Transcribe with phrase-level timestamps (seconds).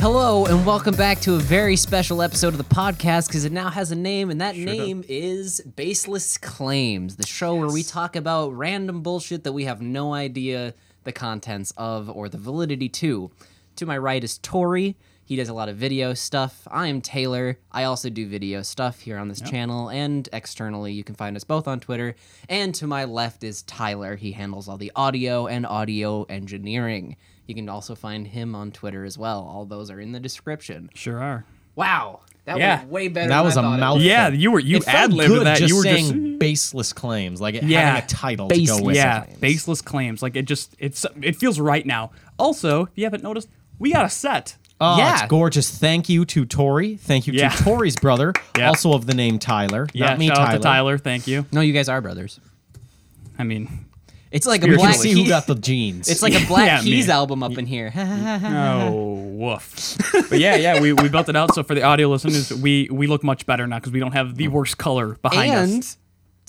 [0.00, 3.68] Hello, and welcome back to a very special episode of the podcast because it now
[3.68, 8.56] has a name, and that name is Baseless Claims, the show where we talk about
[8.56, 10.72] random bullshit that we have no idea
[11.04, 13.30] the contents of or the validity to.
[13.76, 14.96] To my right is Tori.
[15.30, 16.66] He does a lot of video stuff.
[16.72, 17.56] I am Taylor.
[17.70, 20.92] I also do video stuff here on this channel and externally.
[20.92, 22.16] You can find us both on Twitter.
[22.48, 24.16] And to my left is Tyler.
[24.16, 27.14] He handles all the audio and audio engineering.
[27.46, 29.42] You can also find him on Twitter as well.
[29.44, 30.90] All those are in the description.
[30.96, 31.44] Sure are.
[31.76, 32.78] Wow, that Yeah.
[32.80, 33.28] went way better.
[33.28, 34.02] That than was I a thought it mouthful.
[34.02, 35.58] Yeah, you were you it felt ad libbed that.
[35.58, 37.82] just you were saying just baseless claims, like it Yeah.
[37.82, 39.38] having a title to go with yeah, claims.
[39.38, 40.22] baseless claims.
[40.22, 42.10] Like it just it's it feels right now.
[42.36, 44.56] Also, if you haven't noticed, we got a set.
[44.80, 45.12] Oh, Yeah.
[45.12, 45.70] it's gorgeous.
[45.70, 46.96] Thank you to Tori.
[46.96, 47.50] Thank you Yeah.
[47.50, 48.68] to Tori's brother, Yeah.
[48.68, 49.86] also of the name Tyler.
[49.92, 50.48] Yeah, Not me, shout Tyler.
[50.48, 50.98] out to Tyler.
[50.98, 51.44] Thank you.
[51.52, 52.40] No, you guys are brothers.
[53.38, 53.86] I mean,
[54.30, 54.86] It's like a Spiritually.
[54.86, 55.28] Black can see who Keys.
[55.28, 56.08] got the genes.
[56.08, 57.12] It's like a Black Yeah, Keys me.
[57.12, 57.92] album up in here.
[57.96, 59.96] oh woof.
[60.30, 61.52] but yeah, yeah, we, we built it out.
[61.54, 64.36] So for the audio listeners, we we look much better now because we don't have
[64.36, 65.96] the worst color behind and us.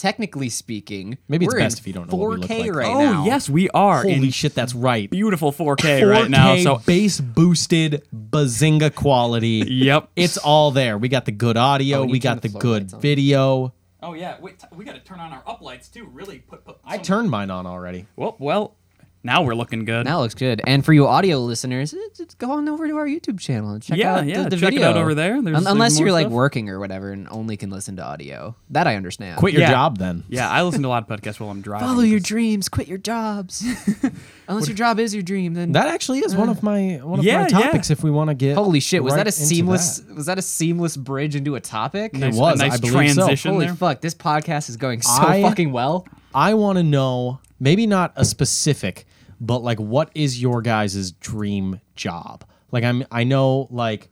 [0.01, 2.59] Technically speaking, Maybe it's we're best in if you don't know what we look 4K
[2.61, 2.75] like.
[2.75, 3.25] right Oh now.
[3.25, 5.09] yes, we are Holy in shit, that's right.
[5.09, 6.57] beautiful 4K 4K right now.
[6.57, 9.63] So bass boosted bazinga quality.
[9.67, 10.09] yep.
[10.15, 10.97] It's all there.
[10.97, 11.99] We got the good audio.
[11.99, 13.73] Oh, you we got the the good video.
[14.03, 16.07] Oh yeah, wait, t- we got to turn on our uplights too.
[16.11, 16.65] Really put.
[16.65, 18.07] put I turned mine on already.
[18.15, 18.75] Well, well,
[19.23, 20.05] now we're looking good.
[20.05, 20.61] Now it looks good.
[20.65, 23.97] And for you audio listeners, just go on over to our YouTube channel and check
[23.97, 24.89] Yeah, out yeah, the, the check it video.
[24.89, 25.41] out over there.
[25.41, 28.03] There's- Un- unless there's more you're like working or whatever and only can listen to
[28.03, 28.55] audio.
[28.71, 29.37] That I understand.
[29.37, 29.71] Quit your Yeah.
[29.71, 30.23] job then.
[30.29, 31.87] Yeah, I listen to a lot of podcasts while I'm driving.
[31.87, 32.67] Follow your dreams.
[32.69, 33.63] Quit your jobs.
[34.47, 37.19] Unless your job is your dream, then That actually is one uh, of my one
[37.19, 37.47] of Yeah, my yeah.
[37.65, 37.89] topics.
[37.89, 39.03] If we want to get holy shit.
[39.03, 39.99] Was right that a seamless?
[39.99, 40.15] that.
[40.15, 42.13] Was that a seamless bridge into a topic?
[42.13, 43.49] Nice, was, a nice I believe so.
[43.51, 43.75] Holy there.
[43.75, 44.01] fuck!
[44.01, 46.05] This podcast is going so I- fucking well.
[46.33, 49.05] I want to know, maybe not a specific,
[49.41, 52.45] but like, what is your guys' dream job?
[52.71, 54.09] Like, I'm, I know, like,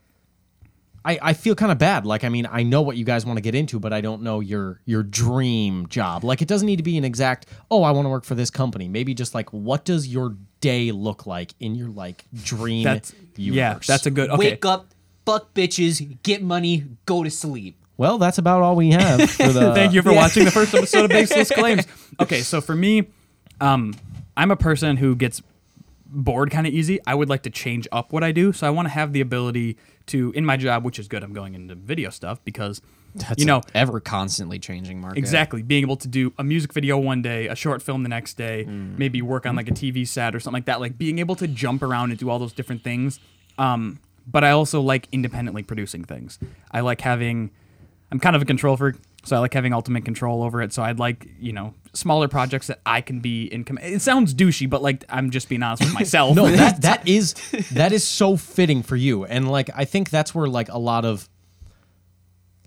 [1.06, 2.06] I, I feel kind of bad.
[2.06, 4.22] Like, I mean, I know what you guys want to get into, but I don't
[4.22, 6.25] know your your dream job.
[6.25, 7.45] Like, it doesn't need to be an exact.
[7.72, 8.89] Oh, I want to work for this company.
[8.89, 13.88] Maybe just like, what does your day look like in your like dream That's universe?
[13.88, 14.29] yeah, that's a good.
[14.29, 14.94] Okay, Wake up,
[15.25, 17.78] fuck bitches, get money, go to sleep.
[17.95, 19.73] Well, that's about all we have for the.
[19.73, 21.85] Thank you for watching the first episode of Baseless Claims.
[22.19, 23.07] Okay, so for me,
[23.62, 23.94] um,
[24.39, 25.41] I'm a person who gets
[26.05, 27.00] bored kind of easy.
[27.05, 29.22] I would like to change up what I do, so I want to have the
[29.22, 29.77] ability
[30.07, 31.23] to, in my job, which is good.
[31.23, 32.81] I'm going into video stuff because,
[33.38, 35.19] you know, ever constantly changing market.
[35.19, 35.61] Exactly.
[35.61, 38.66] Being able to do a music video one day, a short film the next day,
[38.67, 38.97] Mm.
[38.97, 40.79] maybe work on like a TV set or something like that.
[40.79, 43.19] Like being able to jump around and do all those different things.
[43.57, 46.39] Um, but I also like independently producing things.
[46.71, 47.51] I like having,
[48.11, 50.72] I'm kind of a control freak, so I like having ultimate control over it.
[50.74, 53.94] So I'd like, you know, smaller projects that I can be in command.
[53.94, 56.35] It sounds douchey, but like I'm just being honest with myself.
[56.35, 57.34] no that that is
[57.72, 61.06] that is so fitting for you and like i think that's where like a lot
[61.06, 61.28] of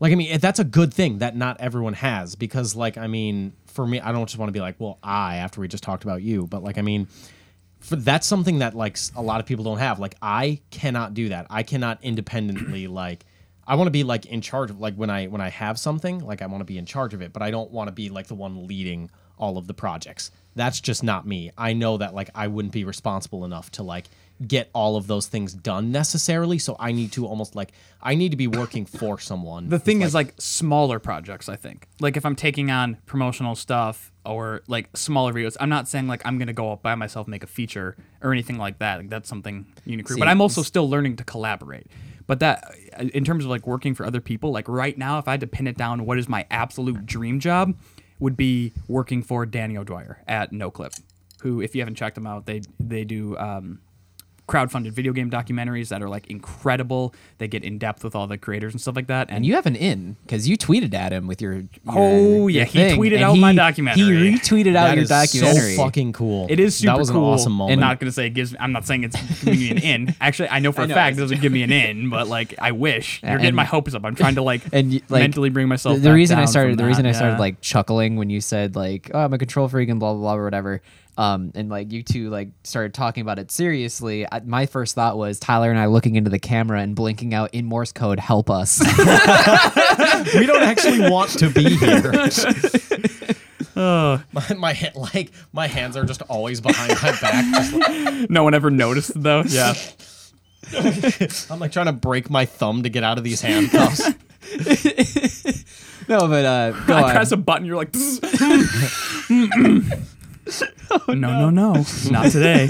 [0.01, 3.53] like i mean that's a good thing that not everyone has because like i mean
[3.67, 6.05] for me i don't just want to be like well i after we just talked
[6.05, 7.07] about you but like i mean
[7.81, 11.29] for, that's something that like a lot of people don't have like i cannot do
[11.29, 13.25] that i cannot independently like
[13.73, 16.19] i want to be like in charge of like when i when i have something
[16.21, 18.09] like i want to be in charge of it but i don't want to be
[18.09, 19.11] like the one leading
[19.43, 20.31] all of the projects.
[20.55, 21.51] That's just not me.
[21.59, 24.07] I know that like i wouldn't be responsible enough to like
[24.47, 27.71] get all of those things done necessarily so i need to almost like
[28.03, 31.87] i need to be working for someone the thing is like smaller projects i think.
[32.01, 36.23] Like if i'm taking on promotional stuff or like smaller videos i'm not saying like
[36.25, 38.99] i'm gonna go up by myself make a feature or anything like that.
[38.99, 41.87] Like that's something unique but i'm also still learning to collaborate
[42.33, 42.75] but that
[43.13, 45.47] in terms of like working for other people like right now if i had to
[45.47, 47.77] pin it down what is my absolute dream job
[48.21, 50.99] would be working for danny o'dwyer at noclip
[51.43, 53.81] who if you haven't checked them out they they do um
[54.49, 58.37] crowdfunded video game documentaries that are like incredible they get in depth with all the
[58.37, 61.27] creators and stuff like that And you have an in because you tweeted at him
[61.27, 61.55] with your.
[61.55, 64.03] your Oh, yeah, your he thing, tweeted and out he- my documentary.
[64.31, 65.77] He retweeted out that your is documentary.
[65.77, 67.27] so fucking cool It is super that was cool.
[67.29, 68.55] an awesome moment And not gonna say it gives.
[68.59, 69.79] I'm not saying it's giving me an
[70.09, 70.15] in.
[70.21, 72.27] Actually, I know for I a know, fact it doesn't give me an in, but
[72.29, 73.23] like I wish.
[73.23, 74.05] You're And- getting my hopes up.
[74.05, 75.97] I'm trying to like, and like mentally bring myself.
[75.97, 77.39] The, the back reason I started, from the reason I started yeah.
[77.41, 80.35] like chuckling when you said like, "Oh, I'm a control freak" and blah blah blah
[80.37, 80.83] or whatever.
[81.19, 84.27] Um, and like you two like started talking about it seriously.
[84.31, 87.51] I, my first thought was Tyler and I looking into the camera and blinking out
[87.53, 88.81] in Morse code, "Help us."
[90.35, 92.13] we don't actually want to be here
[93.77, 98.45] Uh, my, my ha- like my hands are just always behind my back like- no
[98.45, 99.43] one ever noticed though.
[99.47, 99.75] Yeah.
[101.51, 104.01] I'm like trying to break my thumb to get out of these handcuffs.
[106.09, 107.11] no, but uh, go I on.
[107.11, 107.67] press a button.
[107.67, 107.93] You're like,
[111.09, 112.67] no, no, no, not today.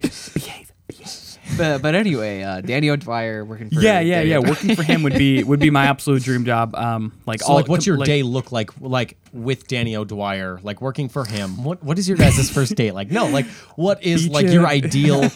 [0.00, 0.72] Behave.
[1.58, 4.38] but, but anyway, uh, Danny O'Dwyer working for Yeah, yeah, Danny yeah.
[4.38, 4.50] O'Dwyer.
[4.52, 6.74] Working for him would be would be my absolute dream job.
[6.74, 8.70] Um, like So all like, what's your like, day look like?
[8.80, 11.62] Like with Danny O'Dwyer, like working for him.
[11.64, 13.10] What what is your guys' first date like?
[13.10, 13.46] No, like
[13.76, 15.30] what is Beach like your ideal?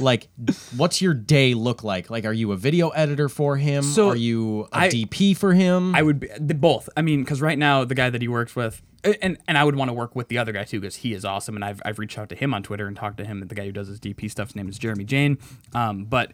[0.00, 0.28] like,
[0.76, 2.10] what's your day look like?
[2.10, 3.82] Like, are you a video editor for him?
[3.82, 5.94] So, are you a I- DP for him?
[5.94, 6.88] I would be the, both.
[6.96, 9.76] I mean, because right now the guy that he works with, and and I would
[9.76, 11.98] want to work with the other guy too because he is awesome, and I've I've
[11.98, 13.46] reached out to him on Twitter and talked to him.
[13.46, 15.38] The guy who does his DP stuff, his name is Jeremy Jane.
[15.74, 16.32] Um, but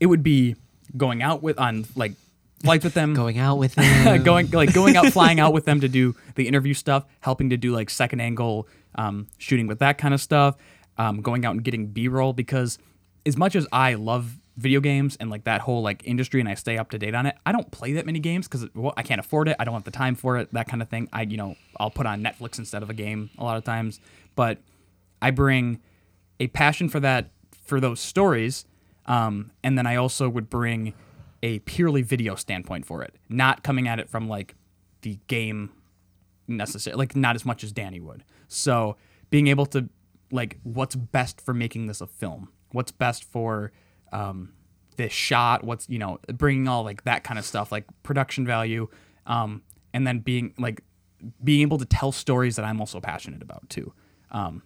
[0.00, 0.56] it would be
[0.96, 2.12] going out with on like
[2.62, 4.22] flights with them, going out with him.
[4.22, 7.56] going like going out flying out with them to do the interview stuff helping to
[7.56, 8.66] do like second angle
[8.96, 10.56] um, shooting with that kind of stuff
[10.96, 12.78] um, going out and getting b-roll because
[13.26, 16.54] as much as i love video games and like that whole like industry and i
[16.54, 19.02] stay up to date on it i don't play that many games because well, i
[19.02, 21.08] can't afford it i don't have the time for it that kind of thing.
[21.12, 24.00] I you know i'll put on netflix instead of a game a lot of times.
[24.34, 24.58] But
[25.22, 25.80] i bring
[26.40, 27.30] a passion for that
[27.64, 28.66] for those stories
[29.06, 30.92] um, and then i also would bring
[31.42, 33.14] a purely video standpoint for it.
[33.28, 34.54] Not coming at it from like
[35.02, 35.70] the game
[36.46, 38.24] necessarily like not as much as danny would.
[38.48, 38.96] So
[39.30, 39.88] being able to
[40.30, 42.48] like what's best for making this a film?
[42.72, 43.72] What's best for
[44.12, 44.52] um,
[44.96, 48.88] this shot what's you know bringing all like that kind of stuff like production value
[49.26, 49.62] um,
[49.92, 50.82] and then being like
[51.42, 53.92] being able to tell stories that i'm also passionate about too
[54.30, 54.62] um,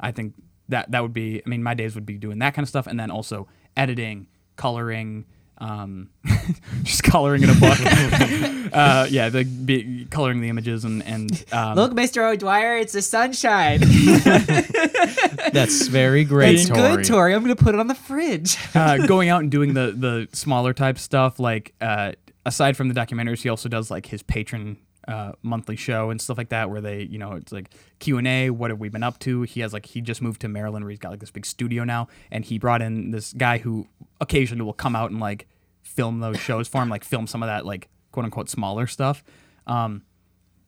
[0.00, 0.34] I think
[0.68, 1.42] that that would be.
[1.44, 4.28] I mean, my days would be doing that kind of stuff, and then also editing,
[4.56, 5.26] coloring,
[5.58, 6.10] um,
[6.82, 7.78] just coloring in a book.
[8.72, 12.30] uh, yeah, the be, coloring the images and and um, Look, Mr.
[12.30, 13.80] O'Dwyer, it's the sunshine.
[15.52, 16.96] That's very great, it's Tori.
[16.96, 17.34] good, Tori.
[17.34, 18.56] I'm gonna put it on the fridge.
[18.74, 21.38] uh, going out and doing the the smaller type stuff.
[21.38, 22.12] Like uh,
[22.44, 24.76] aside from the documentaries, he also does like his Patreon
[25.08, 28.26] uh, monthly show and stuff like that, where they you know it's like Q and
[28.26, 28.50] A.
[28.50, 29.42] What have we been up to?
[29.42, 31.84] He has like he just moved to Maryland, where he's got like this big studio
[31.84, 33.86] now, and he brought in this guy who
[34.20, 35.46] occasionally will come out and like
[35.82, 39.22] film those shows for him, like film some of that like quote unquote smaller stuff.
[39.66, 40.02] Um,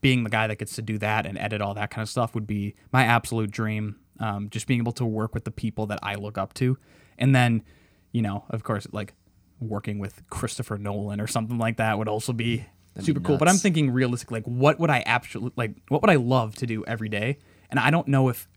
[0.00, 2.34] being the guy that gets to do that and edit all that kind of stuff
[2.34, 3.96] would be my absolute dream.
[4.20, 6.76] Um, just being able to work with the people that I look up to,
[7.18, 7.62] and then,
[8.10, 9.14] you know, of course, like
[9.60, 12.66] working with Christopher Nolan or something like that would also be
[13.00, 13.38] super cool.
[13.38, 15.72] But I'm thinking realistically, like what would I absolutely like?
[15.88, 17.38] What would I love to do every day?
[17.70, 18.48] And I don't know if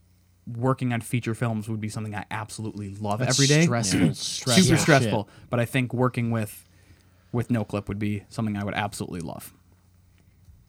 [0.56, 3.62] working on feature films would be something I absolutely love That's every day.
[3.62, 4.80] Stressful, stressful Super shit.
[4.80, 5.28] stressful.
[5.50, 6.64] But I think working with
[7.32, 9.52] with Noclip would be something I would absolutely love.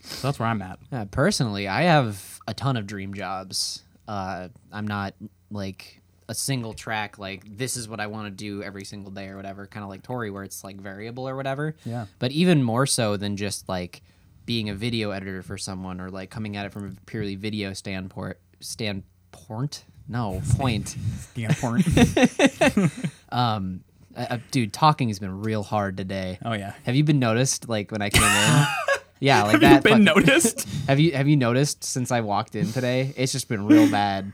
[0.01, 0.79] So that's where I'm at.
[0.91, 3.83] Uh, personally, I have a ton of dream jobs.
[4.07, 5.13] Uh, I'm not
[5.49, 9.27] like a single track like this is what I want to do every single day
[9.27, 9.65] or whatever.
[9.67, 11.75] Kind of like Tori, where it's like variable or whatever.
[11.85, 12.05] Yeah.
[12.19, 14.01] But even more so than just like
[14.45, 17.73] being a video editor for someone or like coming at it from a purely video
[17.73, 18.37] standpoint.
[18.59, 19.83] Standpoint?
[20.07, 20.95] No point.
[21.35, 21.87] Important.
[23.29, 23.83] Um,
[24.15, 26.37] uh, dude, talking has been real hard today.
[26.45, 26.73] oh yeah.
[26.83, 28.65] Have you been noticed like when I came in?
[29.19, 29.75] Yeah, like Have that.
[29.75, 30.67] you been fucking- noticed?
[30.87, 33.13] Have you have you noticed since I walked in today?
[33.15, 34.33] It's just been real bad.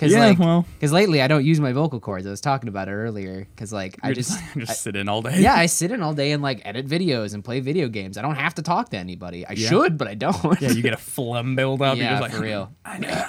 [0.00, 0.64] Cause Yeah, like, well.
[0.80, 2.26] cause lately I don't use my vocal cords.
[2.26, 3.46] I was talking about it earlier.
[3.56, 5.40] Cause like I You're just, just, sit in all day.
[5.42, 8.16] yeah, I sit in all day and like edit videos and play video games.
[8.16, 9.46] I don't have to talk to anybody.
[9.46, 10.58] I should, but I don't.
[10.58, 11.98] Yeah, you get a phlegm build up.
[11.98, 12.72] Yeah, like, for real.
[12.84, 13.24] I know.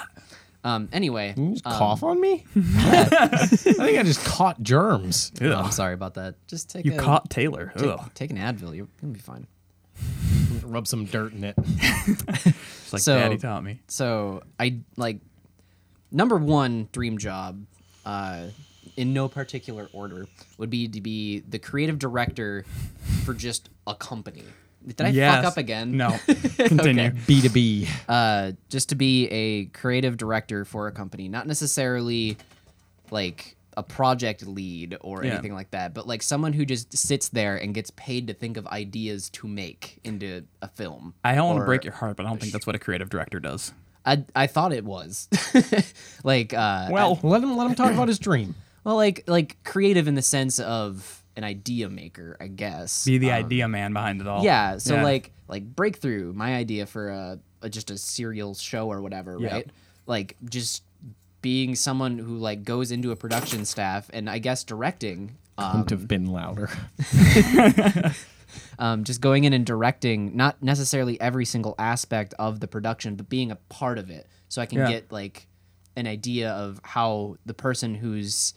[0.63, 0.88] Um.
[0.94, 2.45] Anyway, you just um, cough on me?
[2.55, 5.34] I think I just caught germs.
[5.41, 6.36] oh, I'm sorry about that.
[6.48, 7.74] Just take You a, caught Taylor.
[7.75, 8.74] take, take an Advil.
[8.75, 9.45] You're gonna be fine.
[10.63, 11.55] Rub some dirt in it.
[11.57, 13.79] It's like So- Daddy taught me.
[13.88, 15.19] So I like
[16.12, 17.63] number one dream job,
[18.06, 18.48] uh,
[18.98, 20.27] in no particular order,
[20.58, 22.65] would be to be the creative director
[23.24, 24.44] for just a company.
[24.86, 25.36] Did I Yes.
[25.36, 25.96] fuck up again?
[25.96, 26.18] No.
[26.58, 27.12] Continue.
[27.27, 27.88] B to B.
[28.10, 32.38] Uh, just to be a creative director for a company, not necessarily
[33.12, 35.34] like a project lead or Yeah.
[35.34, 38.58] anything like that, but like someone who just sits there and gets paid to think
[38.58, 41.13] of ideas to make into a film.
[41.24, 42.80] I don't want to or- break your heart, but I don't think that's what a
[42.80, 43.72] creative director does.
[44.05, 45.27] I I thought it was
[46.24, 48.55] like uh, Well, Let him let him talk about his dream.
[48.84, 53.05] Well, like like creative in the sense of an idea maker, I guess.
[53.05, 54.43] be the Um, idea man behind it all.
[54.43, 54.79] Yeah.
[54.79, 55.03] So Yeah.
[55.03, 59.51] like like breakthrough, my idea for a, a just a serial show or whatever, Yep.
[59.51, 59.67] right?
[60.08, 60.81] Like just
[61.43, 65.38] being someone who like goes into a production staff and I guess directing.
[65.60, 66.70] Um, Couldn't have been louder.
[68.81, 73.29] Um, just going in and directing not necessarily every single aspect of the production but
[73.29, 74.89] being a part of it so i can Yeah.
[74.89, 75.47] get like
[75.95, 78.53] an idea of how the person who's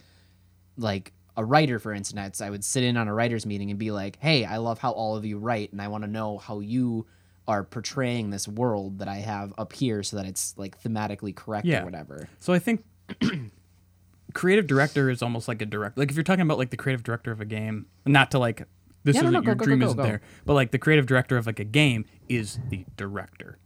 [0.76, 3.90] like a writer for instance i would sit in on a writers meeting and be
[3.90, 6.58] like hey i love how all of you write and i want to know how
[6.60, 7.06] you
[7.46, 11.66] are portraying this world that I have up here so that it's like thematically correct
[11.66, 11.82] Yeah.
[11.82, 12.26] or whatever.
[12.40, 12.82] So I think
[14.32, 15.98] creative director is almost like a direct.
[15.98, 18.66] Like if you're talking about like the creative director of a game, not to like
[19.04, 20.02] this Yeah, isn't no, your go, dream go, isn't go.
[20.02, 23.58] there, but like the creative director of like a game is the director.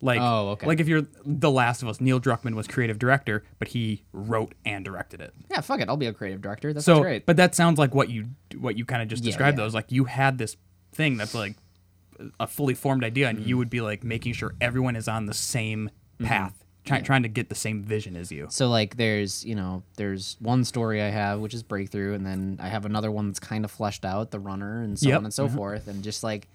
[0.00, 0.66] Like, Oh, okay.
[0.66, 4.54] like if you're The Last of Us, Neil Druckmann was creative director, but he wrote
[4.66, 5.32] and directed it.
[5.50, 5.88] Yeah, fuck it.
[5.88, 6.74] I'll be a creative director.
[6.74, 7.24] That's so, great.
[7.24, 8.26] but that sounds like what you
[8.58, 9.56] what you kind of just Yeah, described.
[9.58, 9.64] yeah.
[9.64, 10.56] Those like you had this
[10.92, 11.56] thing that's like
[12.38, 13.48] a fully formed idea, and Mm-hmm.
[13.48, 15.88] you would be like making sure everyone is on the same
[16.22, 18.46] path, try, trying to get the same vision as you.
[18.50, 22.58] So like there's, you know, there's one story I have which is breakthrough and then
[22.62, 25.18] I have another one that's kind of fleshed out, the runner and so Yep.
[25.18, 25.56] on and so mm-hmm.
[25.56, 26.48] forth and just like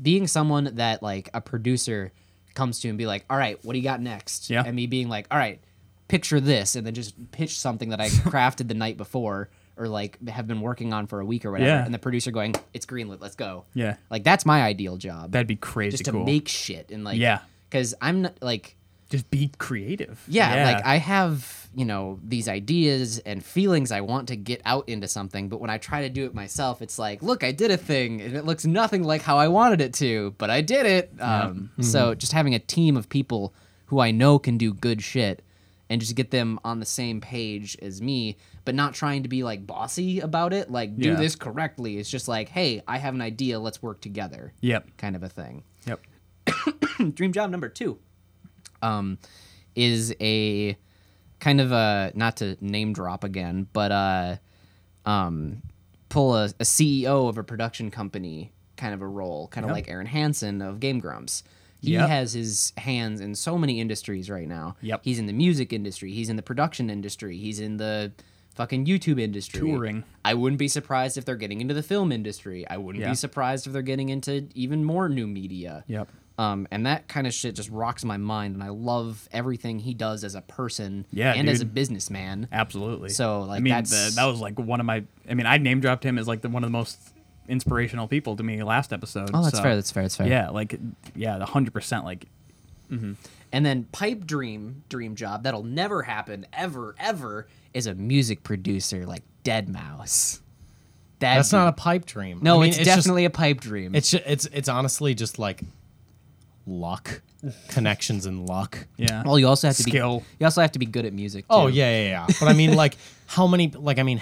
[0.00, 2.12] being someone that like a producer
[2.54, 4.62] comes to and be like, "All right, what do you got next?" Yeah.
[4.64, 5.60] And me being like, "All right,
[6.08, 10.18] picture this," and then just pitch something that I crafted the night before or like
[10.28, 11.84] have been working on for a week or whatever, Yeah.
[11.84, 13.96] and the producer going, "It's greenlit, let's go." Yeah.
[14.10, 15.32] Like that's my ideal job.
[15.32, 16.24] That'd be crazy just to cool.
[16.24, 17.40] make shit and like Yeah.
[17.70, 18.76] cuz I'm not like
[19.10, 20.22] just be creative.
[20.28, 24.88] yeah, like I have, you know, these ideas and feelings I want to get out
[24.88, 27.70] into something, but when I try to do it myself, it's like, look, I did
[27.70, 30.86] a thing and it looks nothing like how I wanted it to, but I did
[30.86, 31.12] it.
[31.20, 33.54] Um, So just having a team of people
[33.86, 35.42] who I know can do good shit
[35.88, 39.44] and just get them on the same page as me, but not trying to be
[39.44, 41.14] like bossy about it, like do Yeah.
[41.14, 41.98] this correctly.
[41.98, 44.52] It's just like, hey, I have an idea, let's work together.
[44.62, 44.96] Yep.
[44.96, 46.00] Kind of a thing Yep.
[47.14, 47.98] dream job number two
[48.82, 49.18] um,
[49.74, 50.76] is a
[51.40, 54.36] kind of a not to name drop again, but uh,
[55.04, 55.62] um,
[56.08, 59.74] pull a, a CEO of a production company kind of a role, kind of Yep.
[59.74, 61.42] like Arin Hanson of Game Grumps.
[61.80, 62.08] He Yep.
[62.08, 64.76] has his hands in so many industries right now.
[64.82, 65.00] Yep.
[65.04, 66.12] He's in the music industry.
[66.12, 67.36] He's in the production industry.
[67.38, 68.12] He's in the
[68.56, 69.60] fucking YouTube industry.
[69.60, 70.02] Touring.
[70.24, 72.66] I wouldn't be surprised if they're getting into the film industry.
[72.68, 73.10] I wouldn't Yeah.
[73.10, 75.84] be surprised if they're getting into even more new media.
[75.86, 76.08] Yep.
[76.38, 79.94] Um, and that kind of shit just rocks my mind, and I love everything he
[79.94, 82.48] does as a person Yeah, and as a businessman.
[82.52, 83.08] Absolutely.
[83.08, 85.04] So, like, I mean, that's- the, that was like one of my.
[85.30, 86.98] I mean, I name dropped him as like the one of the most
[87.48, 89.30] inspirational people to me last episode.
[89.32, 89.76] Oh, that's so- fair.
[89.76, 90.02] That's fair.
[90.02, 90.26] That's fair.
[90.28, 90.78] Yeah, like
[91.14, 92.04] yeah, hundred percent.
[92.04, 92.26] Like
[92.90, 97.46] And then pipe dream, dream job that'll never happen ever, ever
[97.76, 100.40] is a music producer like deadmau5.
[101.18, 102.40] That'd That's be- not a pipe dream.
[102.42, 103.94] No, I mean, it's, just- definitely a pipe dream.
[103.94, 105.62] It's ju- it's it's honestly just like
[106.66, 107.22] luck,
[107.68, 108.86] connections and luck.
[108.96, 109.22] yeah.
[109.24, 110.20] well, you also have to skill.
[110.20, 111.44] be you also have to be good at music.
[111.48, 111.64] Oh, too.
[111.64, 112.26] Oh yeah, yeah, yeah.
[112.40, 113.70] But I mean, like, how many?
[113.70, 114.20] Like, I mean,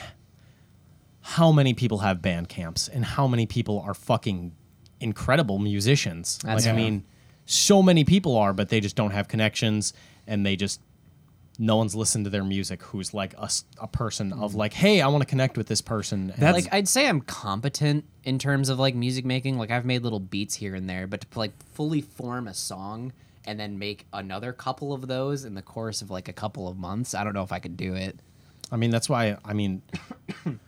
[1.20, 4.52] how many people have band camps, and how many people are fucking
[5.00, 6.38] incredible musicians?
[6.44, 7.04] That's like, I mean,
[7.46, 9.94] so many people are, but they just don't have connections,
[10.26, 10.80] and they just
[11.58, 12.82] no one's listened to their music.
[12.82, 13.34] Who's like
[13.80, 14.56] a person of mm.
[14.56, 16.30] like, hey, I want to connect with this person.
[16.30, 19.58] and, That's- like I'd say I'm competent in terms of like music making.
[19.58, 23.12] Like I've made little beats here and there, but to like fully form a song
[23.46, 26.76] and then make another couple of those in the course of like a couple of
[26.76, 28.18] months, I don't know if I could do it.
[28.72, 29.36] I mean, that's why.
[29.44, 29.82] I mean,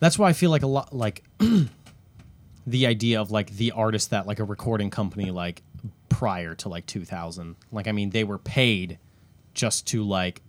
[0.00, 1.22] that's why I feel like a lot like
[2.66, 5.62] the idea of like the artist that like a recording company like
[6.08, 7.56] prior to like 2000.
[7.70, 8.98] Like, I mean, they were paid
[9.56, 10.42] just to like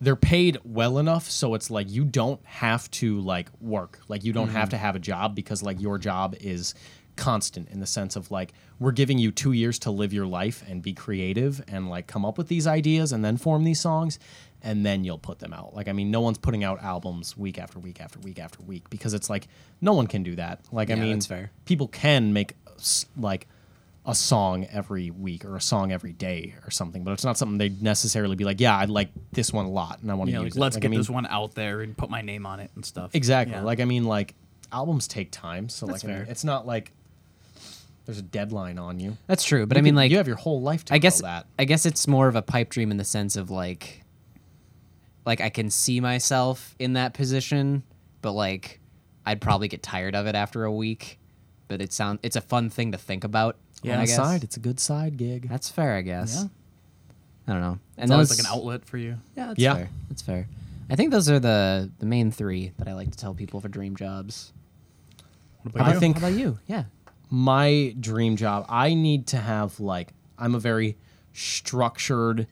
[0.00, 4.00] they're paid well enough so it's like you don't have to like work.
[4.08, 4.70] Like you don't have mm-hmm.
[4.70, 6.74] to have a job because like your job is
[7.16, 10.62] constant in the sense of like we're giving you two years to live your life
[10.68, 14.18] and be creative and like come up with these ideas and then form these songs
[14.60, 15.74] and then you'll put them out.
[15.74, 18.90] Like i mean no one's putting out albums week after week after week after week
[18.90, 19.48] because it's like
[19.80, 20.60] no one can do that.
[20.72, 21.20] Like i mean
[21.64, 22.52] people can make
[23.16, 23.48] like
[24.06, 27.58] a song every week or a song every day or something, but it's not something
[27.58, 30.32] they'd necessarily be like, yeah, I like this one a lot and I want to
[30.36, 30.60] Yeah, use like it.
[30.60, 32.70] let's Like, I get mean, this one out there and put my name on it
[32.76, 33.10] and stuff.
[33.14, 33.56] Exactly.
[33.56, 33.62] Yeah.
[33.62, 34.34] Like I mean, like
[34.72, 36.92] albums take time, so That's like I mean, it's not like
[38.04, 39.16] there's a deadline on you.
[39.26, 40.98] That's true, but You I mean, could- like, you have your whole life to I
[40.98, 41.46] guess that.
[41.58, 44.04] I guess it's more of a pipe dream in the sense of like,
[45.24, 47.82] like I can see myself in that position,
[48.22, 48.78] but like,
[49.24, 51.18] I'd probably get tired of it after a week.
[51.68, 53.56] But it sound it's a fun thing to think about.
[53.82, 54.16] Yeah, I guess.
[54.16, 55.48] side, it's a good side gig.
[55.48, 56.42] That's fair, I guess.
[56.42, 56.48] Yeah.
[57.48, 57.78] I don't know.
[57.96, 59.16] And It's always those- like an outlet for you.
[59.36, 59.74] Yeah, that's Yeah.
[59.74, 59.90] fair.
[60.08, 60.48] That's fair.
[60.90, 63.68] I think those are the the main three that I like to tell people for
[63.68, 64.52] dream jobs.
[65.62, 66.00] What about I you?
[66.00, 66.58] think How about you?
[66.66, 66.84] Yeah.
[67.28, 70.96] my dream job, I need to have like I'm a very
[71.32, 72.46] structured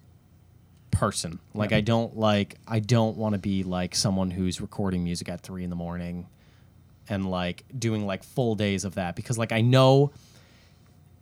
[0.91, 1.39] person.
[1.55, 5.41] Like I don't like I don't want to be like someone who's recording music at
[5.41, 6.27] three in the morning
[7.09, 10.13] and like doing like full days of that because like I know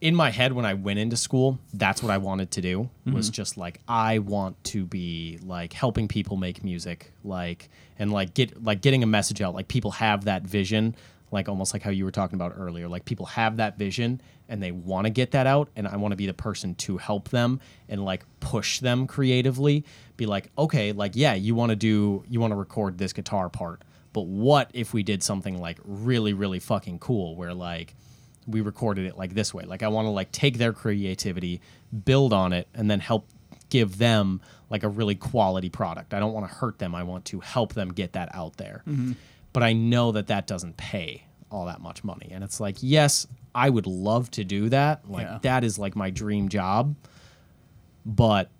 [0.03, 3.27] in my head when I went into school, that's what I wanted to do was
[3.27, 3.33] mm-hmm.
[3.33, 7.71] just like I want to be like helping people make music, like
[8.01, 9.55] and like get like getting a message out.
[9.55, 10.97] Like people have that vision,
[11.31, 12.89] like almost like how you were talking about earlier.
[12.89, 16.11] Like people have that vision and they want to get that out, and I want
[16.11, 19.85] to be the person to help them and like push them creatively.
[20.17, 23.49] Be like, okay, like yeah, you want to do, you want to record this guitar
[23.49, 23.83] part,
[24.13, 27.95] but what if we did something like really, really fucking cool, where like
[28.47, 29.65] we recorded it like this way.
[29.65, 31.61] Like I want to like take their creativity,
[32.05, 33.29] build on it, and then help
[33.71, 36.13] give them like a really quality product.
[36.13, 36.95] I don't want to hurt them.
[36.95, 38.83] I want to help them get that out there.
[38.87, 39.13] Mm-hmm.
[39.53, 42.31] But I know that that doesn't pay all that much money.
[42.33, 45.09] And it's like, yes, I would love to do that.
[45.09, 45.39] Like Yeah.
[45.43, 46.97] that is like my dream job,
[48.05, 48.51] but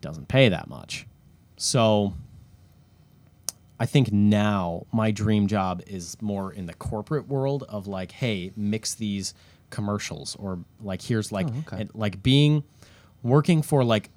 [0.00, 1.06] doesn't pay that much.
[1.56, 2.14] So
[3.80, 8.52] I think now my dream job is more in the corporate world of like, hey,
[8.56, 9.34] mix these
[9.70, 11.82] commercials or like here's like oh, okay.
[11.82, 12.64] and, like being
[13.22, 14.10] working for like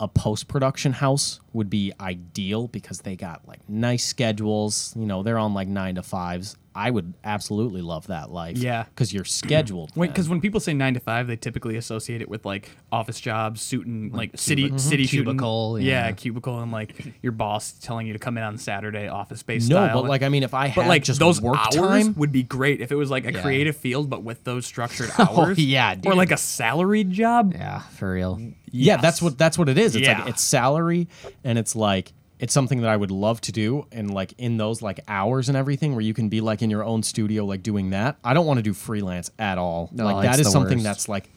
[0.00, 4.94] a post production house would be ideal because they got like nice schedules.
[4.96, 6.56] You know, they're on like nine to fives.
[6.74, 8.56] I would absolutely love that life.
[8.56, 8.84] Yeah.
[8.84, 9.90] because you're scheduled.
[9.96, 13.18] Wait, because when people say nine to five, they typically associate it with like office
[13.20, 14.76] jobs, suit and like city mm-hmm.
[14.78, 15.24] city shooting.
[15.24, 16.06] Cubicle, yeah.
[16.06, 16.12] yeah.
[16.12, 19.68] cubicle, and like your boss telling you to come in on Saturday, office space.
[19.68, 20.02] no, style.
[20.02, 22.32] but like I mean, if I had but like just those work hours time, would
[22.32, 23.42] be great if it was like a Yeah.
[23.42, 25.58] creative field, but with those structured Oh, hours.
[25.58, 27.52] yeah, or like a salaried job.
[27.54, 28.40] Yeah, for real.
[28.70, 29.96] Yeah, that's what that's what it is.
[29.96, 30.20] It's Yeah.
[30.20, 31.08] like it's salary
[31.42, 34.80] and it's like it's something that I would love to do and like in those
[34.80, 37.90] like hours and everything where you can be like in your own studio like doing
[37.90, 38.16] that.
[38.24, 39.90] I don't want to do freelance at all.
[39.92, 40.84] No, like that is something worst.
[40.84, 41.28] that's like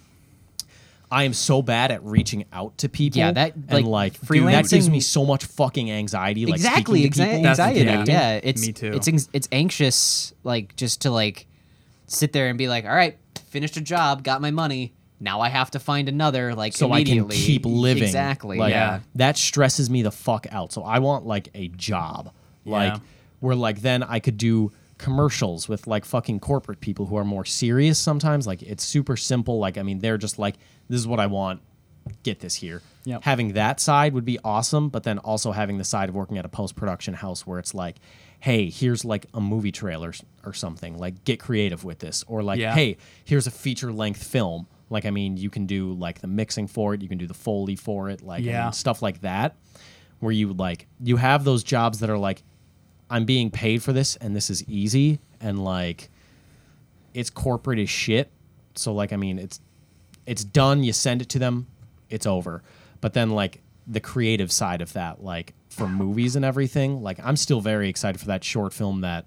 [1.11, 3.19] I am so bad at reaching out to people.
[3.19, 6.45] Yeah, that, and like, like dude, that gives me so much fucking anxiety.
[6.45, 7.43] Like exactly, speaking to exa- people.
[7.43, 8.11] That's- anxiety.
[8.11, 8.31] yeah.
[8.31, 8.39] Yeah.
[8.41, 8.93] it's Me too.
[8.93, 11.45] It's it's anxious, like just to like
[12.07, 13.17] sit there and be like, all right,
[13.49, 14.93] finished a job, got my money.
[15.23, 18.03] Now I have to find another, like so I can keep living.
[18.03, 18.57] Exactly.
[18.57, 18.99] Like, yeah.
[19.15, 20.71] That stresses me the fuck out.
[20.73, 22.31] So I want like a job.
[22.65, 22.99] Like Yeah.
[23.39, 27.45] where like then I could do commercials with like fucking corporate people who are more
[27.45, 28.47] serious sometimes.
[28.47, 29.59] Like it's super simple.
[29.59, 30.55] Like I mean they're just like
[30.89, 31.61] this is what I want.
[32.23, 32.81] Get this here.
[33.05, 33.23] Yep.
[33.23, 36.43] Having that side would be awesome, but then also having the side of working at
[36.45, 37.95] a post production house where it's like,
[38.41, 40.13] hey, here's like a movie trailer
[40.45, 40.97] or something.
[40.97, 42.25] Like get creative with this.
[42.27, 42.73] Or like, Yeah.
[42.73, 44.67] hey, here's a feature length film.
[44.93, 47.33] Like I mean, you can do like the mixing for it, you can do the
[47.33, 49.57] foley for it, like I mean, stuff like that,
[50.19, 52.43] where you like you have those jobs that are like,
[53.09, 56.09] I'm being paid for this and this is easy and like,
[57.13, 58.31] it's corporate as shit.
[58.75, 59.59] So like I mean, it's
[60.25, 60.83] it's done.
[60.83, 61.67] You send it to them,
[62.09, 62.63] it's over.
[63.01, 67.35] But then like the creative side of that, like for movies and everything, like I'm
[67.35, 69.25] still very excited for that short film that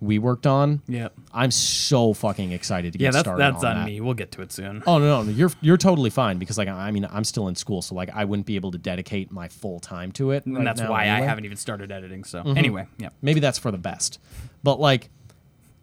[0.00, 0.82] we worked on.
[0.88, 1.14] Yep.
[1.32, 3.86] I'm so fucking excited to get Yeah, that's started that's on, on that.
[3.86, 4.00] me.
[4.00, 4.82] We'll get to it soon.
[4.86, 7.80] Oh no, no, you're you're totally fine because like I mean I'm still in school,
[7.82, 10.44] so like I wouldn't be able to dedicate my full time to it.
[10.46, 11.18] and right that's why I anyway.
[11.20, 11.28] Mm-hmm.
[11.28, 12.24] haven't even started editing.
[12.24, 13.08] So anyway, yeah.
[13.22, 14.18] Maybe that's for the best,
[14.62, 15.08] but like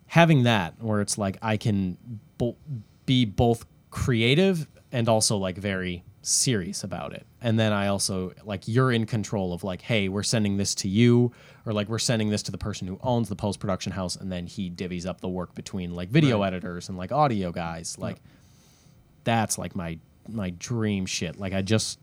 [0.08, 1.98] having that where it's like I can
[2.38, 2.56] bo-
[3.08, 8.68] be both creative and also like very serious about it, and then I also like
[8.68, 11.32] you're in control of like, hey, we're sending this to you,
[11.66, 14.32] or like we're sending this to the person who owns the post production house, and
[14.32, 18.18] then he divvies up the work between like video editors and like audio guys, like
[19.24, 21.38] that's like my my dream shit.
[21.38, 22.00] Like I just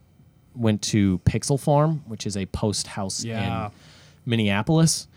[0.55, 3.67] went to Pixel Farm, which is a post house Yeah.
[3.67, 3.73] in
[4.27, 5.09] Minneapolis,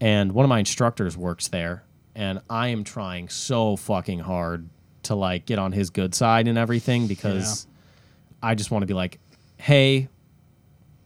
[0.00, 4.68] and one of my instructors works there, and I am trying so fucking hard
[5.04, 7.66] to like get on his good side and everything because
[8.42, 9.18] I just want to be like,
[9.56, 10.08] hey,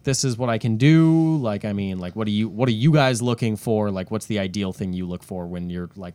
[0.04, 1.36] this is what I can do.
[1.36, 3.90] Like, I mean, like, what are you what are you guys looking for?
[3.90, 6.14] Like, what's the ideal thing you look for when you're like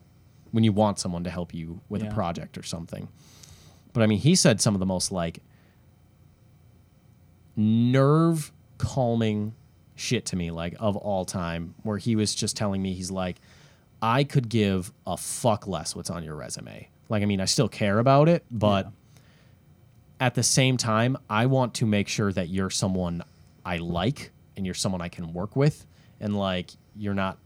[0.50, 2.08] when you want someone to help you with Yeah.
[2.10, 3.08] a project or something?
[3.92, 5.40] But I mean, he said some of the most like
[7.56, 9.54] nerve calming
[9.96, 13.36] shit to me, like of all time, where he was just telling me, he's like,
[14.00, 16.88] I could give a fuck less what's on your resume.
[17.08, 18.92] Like, I mean, I still care about it, but
[20.20, 23.22] at the same time, I want to make sure that you're someone
[23.64, 25.86] I like and you're someone I can work with.
[26.20, 27.38] And like, you're not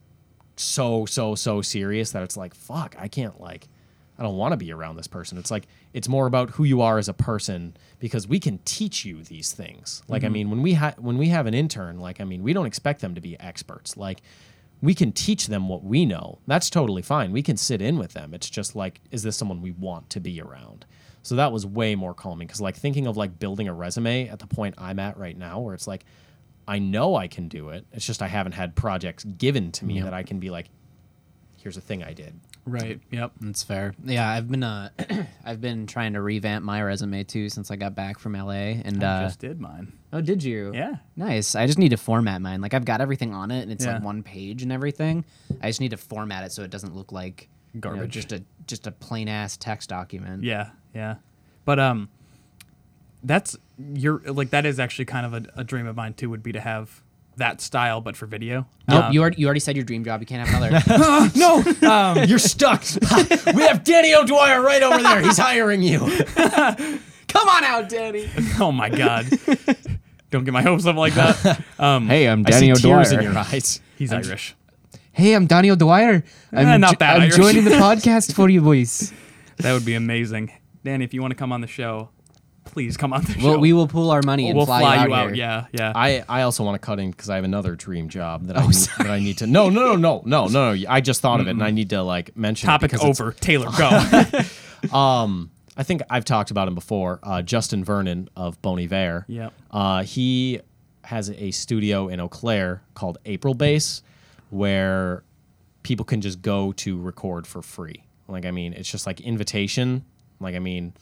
[0.56, 3.68] so, so, so serious that it's like, fuck, I can't like,
[4.18, 5.38] I don't want to be around this person.
[5.38, 9.04] It's like, it's more about who you are as a person because we can teach
[9.04, 10.02] you these things.
[10.08, 10.32] Like, I mm-hmm.
[10.32, 13.00] mean, when we have, when we have an intern, like, I mean, we don't expect
[13.00, 13.96] them to be experts.
[13.96, 14.22] Like,
[14.80, 16.38] we can teach them what we know.
[16.46, 17.32] That's totally fine.
[17.32, 18.34] We can sit in with them.
[18.34, 20.84] It's just like, is this someone we want to be around?
[21.22, 24.38] So that was way more calming because, like, thinking of like building a resume at
[24.40, 26.04] the point I'm at right now, where it's like,
[26.66, 27.86] I know I can do it.
[27.92, 30.66] It's just I haven't had projects given to me that I can be like,
[31.58, 32.38] here's a thing I did.
[32.64, 33.00] Right.
[33.10, 33.32] Yep.
[33.40, 33.92] That's fair.
[34.04, 34.90] Yeah, I've been uh,
[35.44, 38.52] I've been trying to revamp my resume too since I got back from LA.
[38.84, 39.92] And I uh, just did mine.
[40.12, 40.70] oh, did you?
[40.72, 40.96] Yeah.
[41.16, 41.56] Nice.
[41.56, 42.60] I just need to format mine.
[42.60, 43.94] Like I've got everything on it, and it's Yeah.
[43.94, 45.24] like one page and everything.
[45.60, 48.10] I just need to format it so it doesn't look like you know, Garbage.
[48.12, 50.44] just a just a plain ass text document.
[50.44, 51.16] Yeah, yeah.
[51.64, 52.08] But um
[53.22, 53.56] that's
[53.94, 56.52] your like that is actually kind of a, a dream of mine too would be
[56.52, 57.02] to have
[57.36, 58.66] that style but for video.
[58.88, 59.04] Nope.
[59.04, 60.20] Uh, you already you already said your dream job.
[60.20, 61.30] You can't have another.
[61.36, 62.84] no, um, you're stuck.
[63.54, 65.20] we have Danny O'Dwyer right over there.
[65.22, 66.00] He's hiring you.
[67.28, 68.28] Come on out, Danny.
[68.60, 69.26] oh my god.
[70.30, 71.62] Don't get my hopes up like that.
[71.78, 73.80] Um Hey, I'm Danny I see tears in your eyes.
[73.96, 74.54] he's Irish.
[75.12, 76.24] Hey, I'm Danny O'Dwyer.
[76.52, 77.36] I'm, Eh, not that I'm Irish.
[77.36, 79.12] joining the podcast for you boys.
[79.58, 80.50] That would be amazing.
[80.84, 82.10] Danny, if you want to come on the show,
[82.64, 83.50] please come on the show.
[83.50, 85.34] Well, we will pool our money and we'll fly, you out, here.
[85.34, 85.92] Yeah, yeah.
[85.94, 88.66] I, I also want to cut in because I have another dream job that I
[88.66, 89.46] need, that I need to.
[89.46, 90.84] No, no, no, no, no, no, no.
[90.88, 92.68] I just thought of it and I need to like mention.
[92.68, 93.32] it Topic it's- over.
[93.32, 94.40] Taylor, go.
[94.92, 97.20] Um, I think I've talked about him before.
[97.22, 99.24] Uh, Justin Vernon of Bon Iver.
[99.28, 99.52] Yep.
[99.70, 100.60] Uh, he
[101.04, 104.02] has a studio in Eau Claire called April Base,
[104.50, 105.22] where
[105.84, 108.02] people can just go to record for free.
[108.26, 110.04] Like, I mean, it's just like invitation.
[110.42, 110.92] Like, I mean,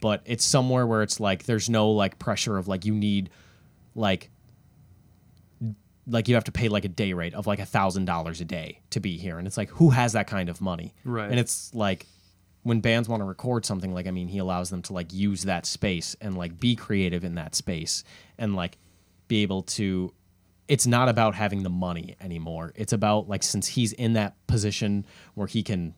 [0.00, 3.30] but it's somewhere where it's like there's no like pressure of like you need
[3.94, 4.30] like
[6.06, 8.44] like you have to pay like a day rate of like a thousand dollars a
[8.44, 9.38] day to be here.
[9.38, 10.94] And it's like who has that kind of money?
[11.04, 11.30] Right.
[11.30, 12.06] and it's like
[12.62, 15.42] when bands want to record something like i mean he allows them to like use
[15.42, 18.04] that space and like be creative in that space
[18.38, 18.78] and like
[19.28, 20.14] be able to
[20.68, 22.72] it's not about having the money anymore.
[22.74, 25.04] It's about like since he's in that position
[25.34, 25.94] where he can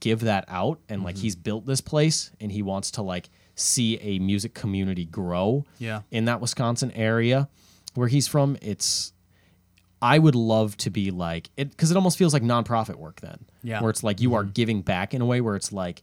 [0.00, 1.22] give that out and like mm-hmm.
[1.22, 6.02] he's built this place and he wants to like see a music community grow Yeah.
[6.10, 7.48] in that Wisconsin area
[7.94, 9.12] where he's from it's
[10.02, 13.44] I would love to be like it because it almost feels like nonprofit work then
[13.62, 13.80] Yeah.
[13.80, 14.52] where it's like you are mm-hmm.
[14.52, 16.02] giving back in a way where it's like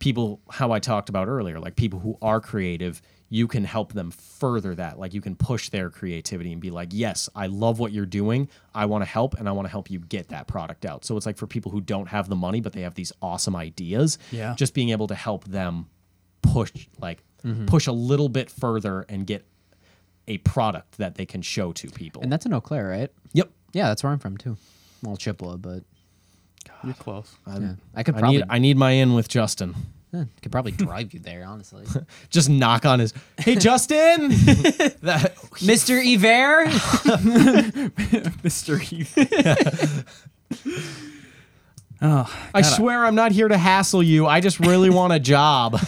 [0.00, 3.00] people how I talked about earlier like people who are creative
[3.32, 6.88] you can help them further that like you can push their creativity and be like
[6.92, 9.90] yes I love what you're doing I want to help and I want to help
[9.90, 12.60] you get that product out so it's like for people who don't have the money
[12.60, 14.54] but they have these awesome ideas Yeah.
[14.58, 15.86] just being able to help them
[16.42, 17.66] push like mm-hmm.
[17.66, 19.44] push a little bit further and get
[20.26, 23.10] a product that they can show to people And that's in Eau Claire, right?
[23.32, 24.56] yep Yeah, that's where I'm from too.
[25.02, 25.82] Well, Chippewa, but
[26.84, 27.34] You're close.
[27.46, 27.74] yeah.
[27.94, 29.74] I could I probably need I need my in with Justin
[30.42, 31.84] could probably drive you there, honestly.
[32.30, 34.28] just knock on his hey Justin
[35.02, 35.98] that Mr.
[36.00, 36.66] Iver.
[38.42, 38.80] Mr.
[38.80, 39.16] Heath.
[42.02, 45.80] oh, I swear I'm not here to hassle you I just really want a job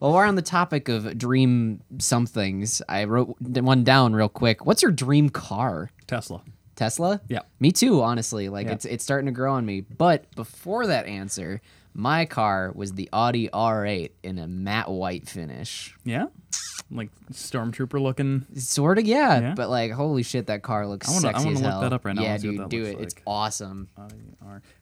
[0.00, 2.80] Well, we're on the topic of dream somethings.
[2.88, 4.64] I wrote one down real quick.
[4.64, 5.90] What's your dream car?
[6.06, 6.42] Tesla.
[6.76, 7.20] Tesla?
[7.28, 7.40] Yeah.
[7.60, 8.48] Me too, honestly.
[8.48, 8.72] Like Yeah.
[8.72, 9.82] it's it's starting to grow on me.
[9.82, 11.60] But before that answer,
[11.94, 15.94] my car was the Audi R8 in a matte white finish.
[16.04, 16.26] Yeah.
[16.90, 18.44] Like stormtrooper looking.
[18.56, 19.54] Sort of, yeah, Yeah?
[19.56, 22.04] But like, holy shit, that car looks I wanna- I wanna as look that up
[22.04, 23.00] right now Yeah, and see what dude, do it.
[23.00, 23.88] It's awesome.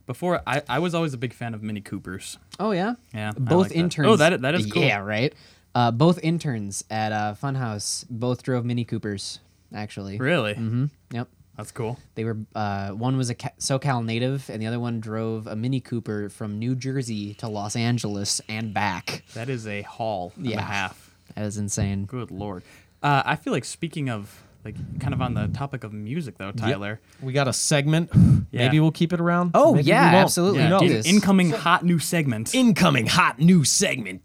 [0.06, 2.38] Before I, I was always a big fan of Mini Coopers.
[2.58, 3.78] Oh yeah, Yeah, Both like that.
[3.78, 4.08] interns.
[4.08, 4.82] Oh, that- that is cool.
[4.82, 5.32] Yeah, right.
[5.74, 9.38] Uh, both interns at uh, Funhouse both drove Mini Coopers.
[9.72, 10.54] Actually, Really?
[10.54, 10.86] Mm-hmm.
[11.12, 11.28] Yep.
[11.60, 11.98] That's cool.
[12.14, 15.78] They were uh, one was a SoCal native, and the other one drove a Mini
[15.80, 19.24] Cooper from New Jersey to Los Angeles and back.
[19.34, 20.58] That is a haul and Yeah.
[20.60, 21.14] a half.
[21.34, 22.06] That is insane.
[22.06, 22.62] Good lord.
[23.02, 26.52] Uh, I feel like speaking of like kind of on the topic of music though,
[26.52, 27.00] Tyler.
[27.22, 28.10] we got a segment
[28.52, 28.66] Yeah.
[28.66, 30.58] maybe we'll keep it around Oh, Maybe yeah, absolutely.
[30.58, 30.80] Who Yeah, knows?
[30.80, 31.06] do in- this.
[31.06, 32.54] incoming hot new segment.
[32.54, 34.22] incoming hot new segment.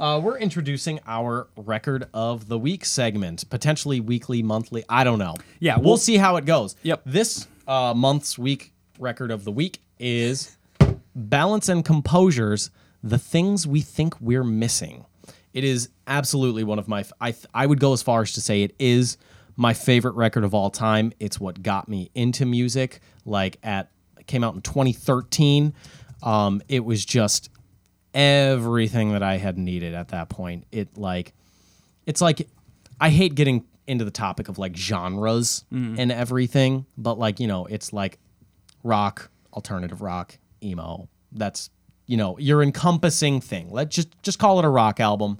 [0.00, 4.84] Uh, we're introducing our record of the week segment, potentially weekly, monthly.
[4.88, 5.34] I don't know.
[5.60, 6.76] Yeah, we'll, we'll- see how it goes.
[6.82, 7.02] Yep.
[7.06, 10.56] This uh, month's week record of the week is
[11.14, 12.70] Balance and Composure's.
[13.02, 15.04] The things we think we're missing.
[15.56, 17.02] It is absolutely one of my.
[17.18, 19.16] I I would go as far as to say it is
[19.56, 21.14] my favorite record of all time.
[21.18, 23.00] It's what got me into music.
[23.24, 25.72] Like at it came out in 2013.
[26.22, 27.48] Um, it was just
[28.12, 30.66] everything that I had needed at that point.
[30.72, 31.32] It like
[32.04, 32.48] it's like
[33.00, 35.64] I hate getting into the topic of like genres
[35.98, 38.18] and everything, but like, you know, it's like
[38.82, 41.08] rock, alternative rock, emo.
[41.32, 41.70] That's
[42.06, 43.70] you know, your encompassing thing.
[43.70, 45.38] Let's just just call it a rock album.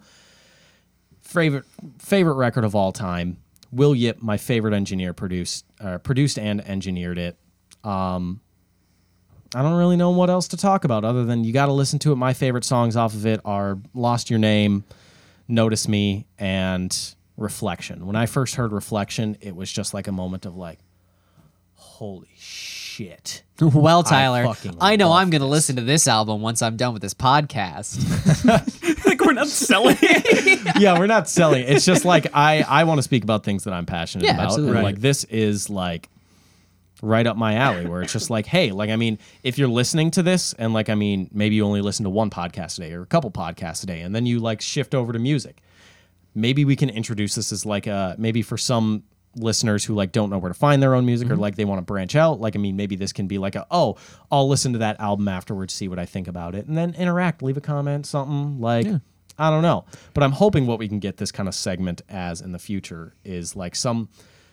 [1.21, 1.65] Favorite
[1.99, 3.39] favorite record of all time.
[3.73, 7.37] Will Yip, my favorite engineer, produced uh, produced and engineered it.
[7.85, 8.41] Um,
[9.55, 11.99] I don't really know what else to talk about other than you got to listen
[12.01, 12.17] to it.
[12.17, 14.85] My favorite songs off of it are "Lost Your Name,"
[15.49, 20.47] "Notice Me," and "Reflection." When I first heard "Reflection," it was just like a moment
[20.47, 20.79] of like,
[21.75, 23.43] "Holy shit!" Shit.
[23.59, 26.93] Well, Tyler, fucking I, know I'm going to listen to this album once I'm done
[26.93, 27.97] with this podcast.
[29.07, 30.79] like we're not selling it.
[30.79, 31.63] yeah, we're not selling.
[31.63, 31.71] it.
[31.71, 34.45] It's just like I I want to speak about things that I'm passionate Yeah, about.
[34.47, 34.75] absolutely.
[34.75, 34.85] Right.
[34.85, 36.11] like this is like
[37.01, 40.11] right up my alley where it's just like, hey, like I mean, if you're listening
[40.13, 42.93] to this and like I mean, maybe you only listen to one podcast a day
[42.93, 45.63] or a couple podcasts a day and then you like shift over to music.
[46.35, 49.05] Maybe we can introduce this as like a maybe for some
[49.37, 51.42] listeners who like don't know where to find their own music or mm-hmm.
[51.42, 53.66] like they want to branch out like i mean maybe this can be like a
[53.70, 53.96] oh
[54.31, 57.42] i'll listen to that album afterwards see what i think about it and then interact
[57.42, 58.87] leave a comment something like
[59.38, 59.85] i don't know.
[60.14, 63.14] But i'm hoping what we can get this kind of segment as in the future
[63.25, 64.09] is like some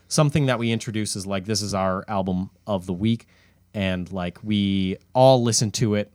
[0.07, 3.27] something that we introduce is like this is our album of the week
[3.73, 6.11] and like we all listen to it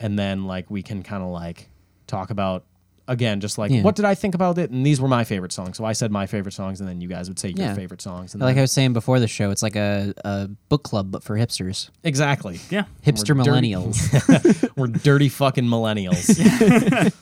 [0.00, 1.68] and then like we can kind of like
[2.06, 2.64] talk about
[3.08, 3.82] again just like Yeah.
[3.82, 6.12] what did i think about it and these were my favorite songs so i said
[6.12, 7.74] my favorite songs and then you guys would say your Yeah.
[7.74, 10.48] favorite songs and like I then, was saying before the show, it's like a, a
[10.68, 11.88] book club, but for hipsters.
[12.04, 12.84] exactly Yeah.
[13.04, 13.72] Hipster We're dirty.
[13.72, 14.70] millennials.
[14.76, 17.12] we're dirty fucking millennials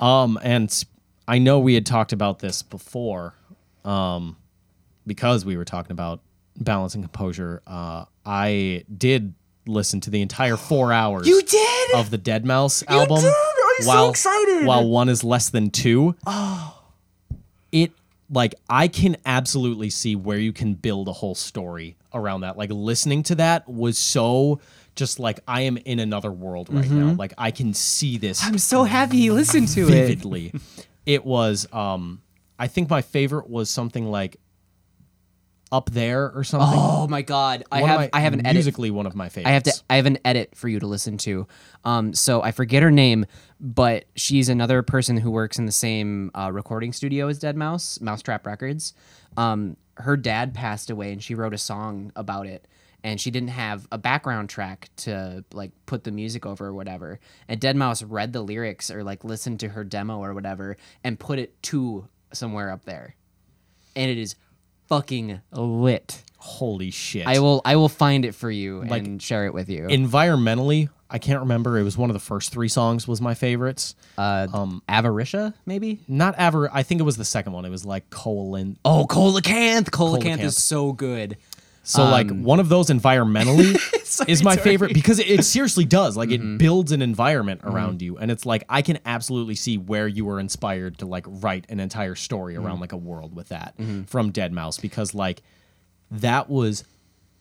[0.00, 0.84] um and s-
[1.28, 3.34] i know we had talked about this before
[3.84, 4.36] um
[5.06, 6.20] because we were talking about
[6.58, 9.34] Balance and Composure uh i did
[9.66, 11.94] listen to the entire four hours You did?
[11.94, 13.24] of the deadmau5 album.
[13.78, 14.66] I'm so while, excited.
[14.66, 16.14] While one is less than two.
[16.26, 16.78] Oh.
[17.70, 17.92] It
[18.30, 22.56] like I can absolutely see where you can build a whole story around that.
[22.56, 24.60] Like listening to that was so
[24.94, 27.14] just like I am in another world right now.
[27.14, 28.52] Like I can see this Mm-hmm.
[28.52, 29.86] I'm so happy you listened to it.
[29.86, 30.52] vividly.
[31.06, 32.20] it was um
[32.58, 34.36] I think my favorite was something like
[35.72, 36.68] up there or something.
[36.72, 39.14] Oh my god, I One of have my- I have an edit musically one of
[39.16, 39.48] my favorites.
[39.48, 39.72] I have to.
[39.90, 41.46] I have an edit for you to listen to.
[41.84, 43.26] Um, so I forget her name,
[43.58, 47.98] but she's another person who works in the same uh, recording studio as Dead Mouse,
[47.98, 48.92] mau5trap Records.
[49.36, 52.68] Um, her dad passed away, and she wrote a song about it.
[53.04, 57.18] And she didn't have a background track to like put the music over or whatever.
[57.48, 61.40] And deadmau5 read the lyrics or like listened to her demo or whatever and put
[61.40, 63.16] it to somewhere up there.
[63.96, 64.36] And it is
[64.88, 66.22] fucking lit.
[66.38, 67.26] Holy shit.
[67.26, 69.86] I will I will find it for you Like, and share it with you.
[69.86, 73.94] environmentally i can't remember it was one of the first three songs was my favorites
[74.16, 76.00] uh, um, Avaritia, maybe.
[76.08, 79.90] not ever i think it was the second one it was like colon Oh, Coelacanth.
[79.90, 81.36] Coelacanth is so good.
[81.84, 83.74] So like Um, one of those environmentally
[84.28, 84.62] is my Sorry.
[84.64, 86.54] favorite because it, it seriously does like Mm-hmm.
[86.54, 90.24] it builds an environment around you and it's like i can absolutely see where you
[90.24, 92.66] were inspired to like write an entire story Mm-hmm.
[92.66, 93.74] around like a world with that
[94.06, 95.42] from deadmau5 because like
[96.10, 96.84] that was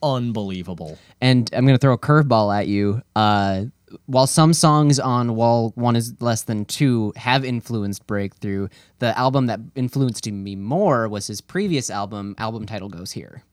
[0.04, 3.02] unbelievable And I'm gonna throw a curveball at you.
[3.16, 3.66] Uh,
[4.06, 9.48] while some songs on Wall One is Less Than Two have influenced Breakthrough, the album
[9.48, 12.34] that influenced me more was his previous album.
[12.38, 13.44] Album title goes here.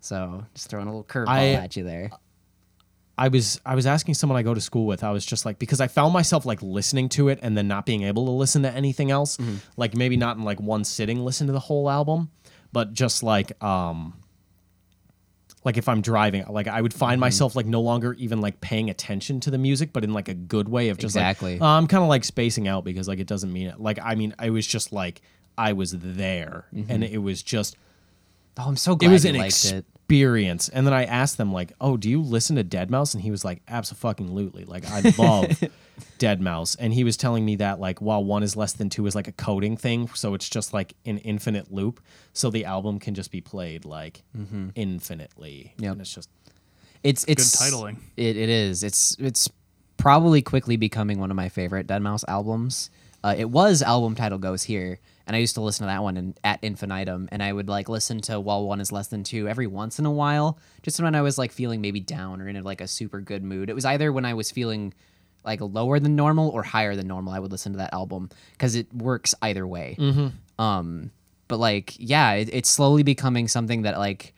[0.00, 2.10] So just throwing a little curveball at you there.
[3.18, 5.04] I was I was asking someone I go to school with.
[5.04, 7.84] I was just like because I found myself like listening to it and then not
[7.84, 9.36] being able to listen to anything else.
[9.36, 9.56] Mm-hmm.
[9.76, 12.30] Like maybe not in like one sitting listen to the whole album,
[12.72, 14.14] but just like um
[15.62, 16.98] like if I'm driving, like I would Mm-hmm.
[16.98, 20.28] find myself like no longer even like paying attention to the music, but in like
[20.28, 21.54] a good way of just Exactly.
[21.58, 23.78] like uh, I'm kind of like spacing out because like it doesn't mean it.
[23.78, 25.20] Like I mean, I was just like
[25.58, 27.76] I was there, and it was just
[28.58, 29.84] Oh, I'm so it glad was you an liked it.
[30.04, 30.68] experience.
[30.68, 33.44] And then I asked them like, "Oh, do you listen to deadmau5?" And he was
[33.44, 34.64] like, "Absolutely!
[34.64, 35.62] Like I love
[36.18, 39.14] deadmau5." And he was telling me that like while one is less than two is
[39.14, 42.00] like a coding thing, so it's just like an infinite loop,
[42.32, 44.22] so the album can just be played like
[44.74, 45.74] infinitely.
[45.78, 45.92] Yep.
[45.92, 46.28] And it's just
[47.02, 47.96] It's it's titling.
[48.16, 48.82] It it is.
[48.82, 49.48] It's it's
[49.96, 52.90] probably quickly becoming one of my favorite deadmau5 albums.
[53.22, 54.98] Uh, it was album title goes here,
[55.30, 57.88] and I used to listen to that one in, ad infinitum, and I would like
[57.88, 61.14] listen to while one is less than two every once in a while, just when
[61.14, 63.70] I was like feeling maybe down or in like a super good mood.
[63.70, 64.92] It was either when I was feeling
[65.44, 67.32] like lower than normal or higher than normal.
[67.32, 69.94] I would listen to that album because it works either way.
[70.58, 71.12] Um,
[71.46, 74.34] but like, yeah, it, it's slowly becoming something that like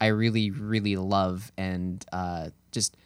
[0.00, 2.96] I really, really love, and uh, just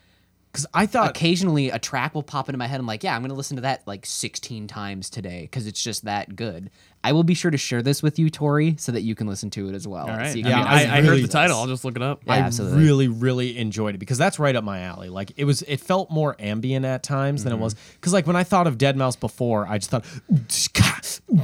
[0.50, 2.80] because I thought occasionally a track will pop into my head.
[2.80, 6.04] I'm like, yeah, I'm gonna listen to that like 16 times today because it's just
[6.04, 6.70] that good.
[7.02, 9.48] I will be sure to share this with you, Tori, so that you can listen
[9.50, 10.10] to it as well.
[10.10, 10.32] All right.
[10.32, 11.58] So you I, can mean, I, I I really- heard the title.
[11.58, 12.22] I'll just look it up.
[12.26, 12.82] Yeah, I absolutely.
[12.82, 15.08] really, really enjoyed it because that's right up my alley.
[15.08, 17.64] Like it was, it felt more ambient at times than it mm-hmm.
[17.64, 17.76] was.
[17.94, 20.04] Because like when I thought of deadmau5 before, I just thought,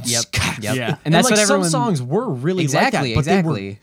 [0.05, 0.23] Yep.
[0.61, 0.75] Yep.
[0.75, 0.87] Yeah.
[0.87, 1.69] And And that's like what everyone.
[1.69, 2.99] some songs were really exactly.
[2.99, 3.61] like that, but exactly.
[3.61, 3.79] they were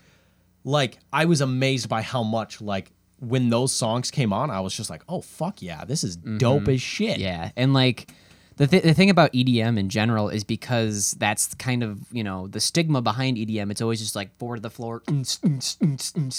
[0.64, 2.90] like I was amazed by how much like
[3.28, 6.68] when those songs came on, I was just like, oh fuck yeah, this is dope
[6.68, 7.14] as shit.
[7.14, 7.22] Mm-hmm.
[7.22, 8.12] Yeah, and like
[8.56, 12.46] the, th- the thing about EDM in general is because that's kind of you know
[12.46, 13.70] the stigma behind EDM.
[13.70, 15.02] It's always just like four to the floor,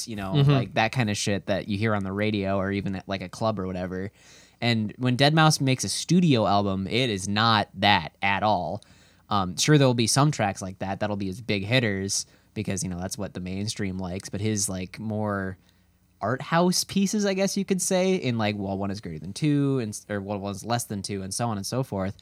[0.08, 2.96] you know, like that kind of shit that you hear on the radio or even
[2.96, 4.12] at like a club or whatever.
[4.62, 8.82] And when deadmau5 makes a studio album, it is not that at all.
[9.30, 12.84] Um, sure, there will be some tracks like that that'll be his big hitters because
[12.84, 14.30] you know that's what the mainstream likes.
[14.30, 15.58] But his like more
[16.22, 19.34] art house pieces, I guess you could say, in like well, one is greater than
[19.34, 22.16] two, and or well, one's less than two, and so on and so forth.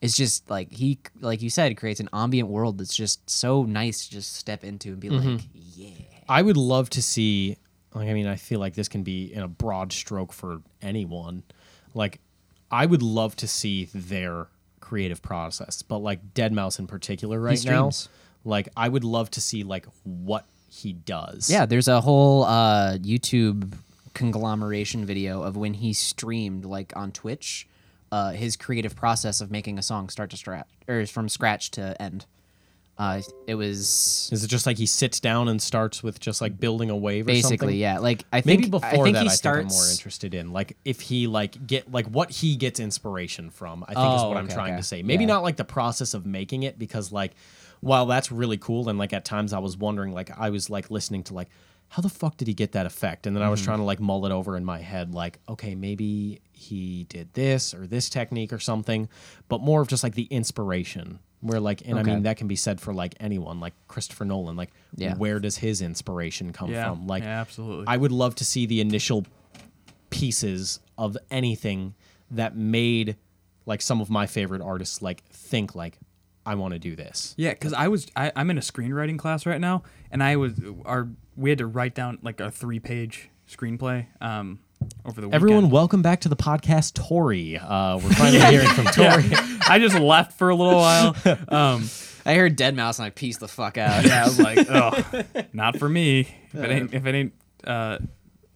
[0.00, 4.06] It's just like he, like you said, creates an ambient world that's just so nice
[4.06, 5.36] to just step into and be mm-hmm.
[5.36, 5.90] like, yeah.
[6.28, 7.56] I would love to see.
[7.94, 11.42] Like, I mean, I feel like this can be in a broad stroke for anyone.
[11.94, 12.20] Like,
[12.70, 14.46] I would love to see their
[14.78, 17.90] creative process, but like deadmau5 in particular, right now,
[18.44, 21.50] like I would love to see like what he does.
[21.50, 23.74] Yeah, there's a whole uh, YouTube
[24.14, 27.66] conglomeration video of when he streamed like on Twitch,
[28.12, 32.00] uh, his creative process of making a song start to scratch or from scratch to
[32.00, 32.26] end.
[32.98, 36.58] Uh, it was Is it just like he sits down and starts with just like
[36.58, 38.00] building a wave or basically yeah.
[38.00, 39.60] Like I think Maybe before I think that, he I starts.
[39.60, 43.50] think I'm more interested in like if he like get like what he gets inspiration
[43.50, 43.84] from.
[43.84, 44.80] I think is Oh, what I'm trying okay.
[44.80, 45.02] to say.
[45.04, 45.28] Maybe Yeah.
[45.28, 47.34] not like the process of making it because like
[47.80, 50.90] while that's really cool and like at times I was wondering like I was like
[50.90, 51.48] listening to like
[51.90, 53.26] how the fuck did he get that effect?
[53.26, 53.50] And then I Mm-hmm.
[53.52, 57.32] was trying to like mull it over in my head like okay maybe he did
[57.34, 59.08] this or this technique or something,
[59.48, 61.18] but more of just like the inspiration.
[61.40, 64.56] Where like and I mean that can be said for like anyone like Christopher Nolan
[64.56, 65.14] like Yeah.
[65.14, 67.84] where does his inspiration come Yeah, from like yeah, absolutely.
[67.86, 69.24] I would love to see the initial
[70.10, 71.94] pieces of anything
[72.30, 73.16] that made
[73.66, 75.98] like some of my favorite artists like think like
[76.48, 77.34] I want to do this.
[77.36, 80.54] Yeah, because I was I, I'm in a screenwriting class right now, and I was
[80.86, 81.06] our
[81.36, 84.58] we had to write down like a three page screenplay um
[85.04, 85.34] over the weekend.
[85.34, 87.58] Everyone, welcome back to the podcast, Tori.
[87.58, 89.30] Uh, we're finally hearing from Tori.
[89.68, 91.14] I just left for a little while.
[91.48, 91.88] Um,
[92.24, 94.04] I heard deadmau5 and I pieced the fuck out.
[94.06, 96.20] yeah, I was like, oh, not for me.
[96.52, 97.32] If it ain't if it ain't
[97.64, 97.98] uh,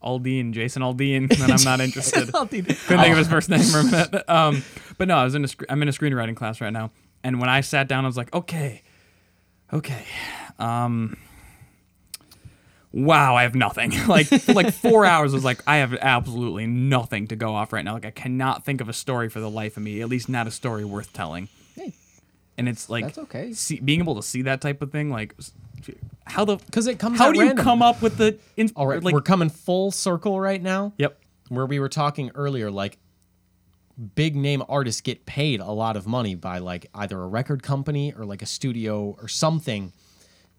[0.02, 2.32] Aldean, Jason Aldean, then I'm not interested.
[2.32, 4.30] Couldn't think of his first name for a minute.
[4.30, 4.62] Um,
[4.96, 6.90] but no, I was in a sc- I'm in a screenwriting class right now,
[7.24, 8.82] and when I sat down, I was like, okay,
[9.72, 10.04] okay,
[10.58, 11.16] um,
[12.92, 13.92] wow, I have nothing.
[14.06, 17.94] like like four hours, was like, I have absolutely nothing to go off right now.
[17.94, 20.00] Like I cannot think of a story for the life of me.
[20.00, 21.48] At least not a story worth telling.
[21.74, 21.92] Hey,
[22.58, 23.52] And it's like That's okay.
[23.52, 25.34] See, being able to see that type of thing, like
[26.26, 28.38] how the because it comes How do you come up with the?
[28.56, 30.92] In, All right, like we're coming full circle right now.
[30.96, 31.18] yep.
[31.48, 32.98] Where we were talking earlier, like
[34.14, 38.12] big name artists get paid a lot of money by like either a record company
[38.16, 39.92] or like a studio or something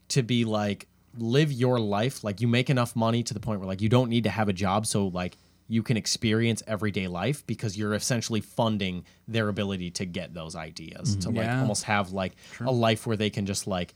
[0.09, 3.67] to be like live your life like you make enough money to the point where
[3.67, 7.45] like you don't need to have a job so like you can experience everyday life
[7.47, 11.19] because you're essentially funding their ability to get those ideas mm-hmm.
[11.21, 11.61] to like Yeah.
[11.61, 13.95] almost have like a life where they can just like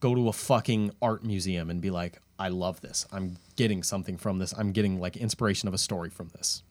[0.00, 3.06] go to a fucking art museum and be like I love this.
[3.10, 4.52] I'm getting something from this.
[4.56, 6.62] I'm getting like inspiration of a story from this.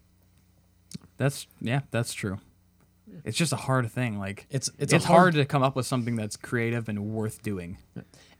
[1.17, 2.39] That's yeah, that's true.
[3.23, 4.17] It's just a hard thing.
[4.19, 7.41] Like It's- it's it's hard, hard- to come up with something that's creative and worth
[7.43, 7.78] doing.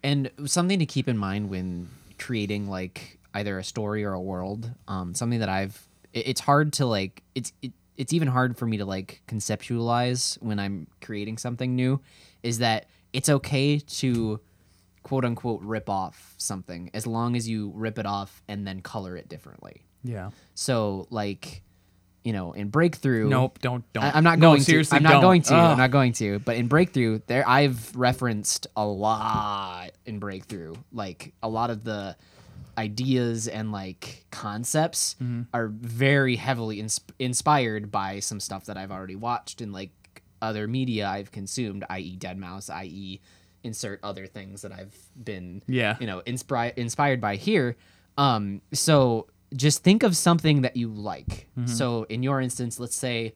[0.04, 4.72] And something to keep in mind when creating like either a story or a world,
[4.88, 8.66] um, something that I've it, it's hard to like it's it, it's even hard for
[8.66, 12.02] me to like conceptualize when I'm creating something new
[12.44, 14.40] is that it's okay to
[15.04, 19.16] quote unquote rip off something as long as you rip it off and then color
[19.16, 19.84] it differently.
[20.04, 20.32] Yeah.
[20.56, 21.62] So like
[22.26, 23.60] you know, in breakthrough Nope.
[23.62, 24.04] Don't don't.
[24.04, 24.98] I, am not No, going seriously, to.
[24.98, 25.22] I'm not don't.
[25.22, 25.54] going to.
[25.56, 25.72] Ugh.
[25.72, 26.40] I'm not going to.
[26.40, 30.74] But in Breakthrough, there I've referenced a lot in Breakthrough.
[30.92, 32.18] Like a lot of the
[32.78, 35.44] ideas and like concepts Mm-hmm.
[35.54, 39.92] are very heavily ins- inspired by some stuff that I've already watched and like
[40.42, 43.22] other media I've consumed, i.e., deadmau5, i.e.,
[43.64, 45.96] insert other things that I've been, Yeah.
[46.00, 47.78] you know, inspired inspired by here.
[48.18, 51.48] Um, so just think of something that you like.
[51.58, 51.68] Mm-hmm.
[51.68, 53.34] So in your instance, let's say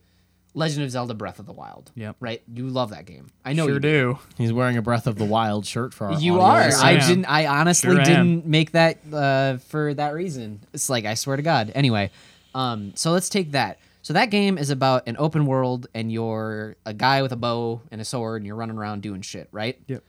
[0.53, 1.91] Legend of Zelda: Breath of the Wild.
[1.95, 2.15] Yep.
[2.19, 2.41] Right.
[2.51, 3.27] You love that game.
[3.45, 4.19] I know sure you do.
[4.37, 6.65] He's wearing a Breath of the Wild shirt for our You audio are.
[6.65, 6.83] listeners.
[6.83, 7.25] I didn't.
[7.25, 10.61] I honestly Sure didn't make that uh, for that reason.
[10.73, 11.71] It's like I swear to God.
[11.75, 12.09] Anyway,
[12.55, 13.77] um, so let's take that.
[14.01, 17.81] So that game is about an open world, and you're a guy with a bow
[17.91, 19.77] and a sword, and you're running around doing shit, right?
[19.87, 20.03] Yep.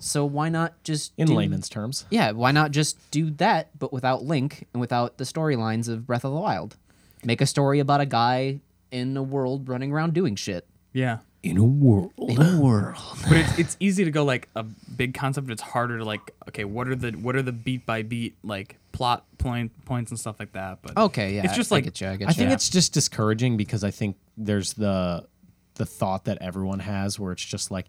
[0.00, 2.04] So why not just in do- layman's terms.
[2.10, 6.24] Yeah, why not just do that, but without Link and without the storylines of Breath
[6.24, 6.76] of the Wild?
[7.24, 8.60] Make a story about a guy
[8.90, 10.66] in a world running around doing shit.
[10.92, 11.18] Yeah.
[11.42, 12.12] In a world.
[12.18, 12.96] In a world.
[13.28, 15.50] But it's, it's easy to go like a big concept.
[15.50, 18.76] It's harder to like okay, what are the what are the beat by beat like
[18.92, 20.80] plot point points and stuff like that.
[20.82, 21.44] But Okay, yeah.
[21.44, 22.54] it's just I like get you, I get I think you.
[22.54, 25.26] it's just discouraging because I think there's the
[25.74, 27.86] the thought that everyone has where it's just like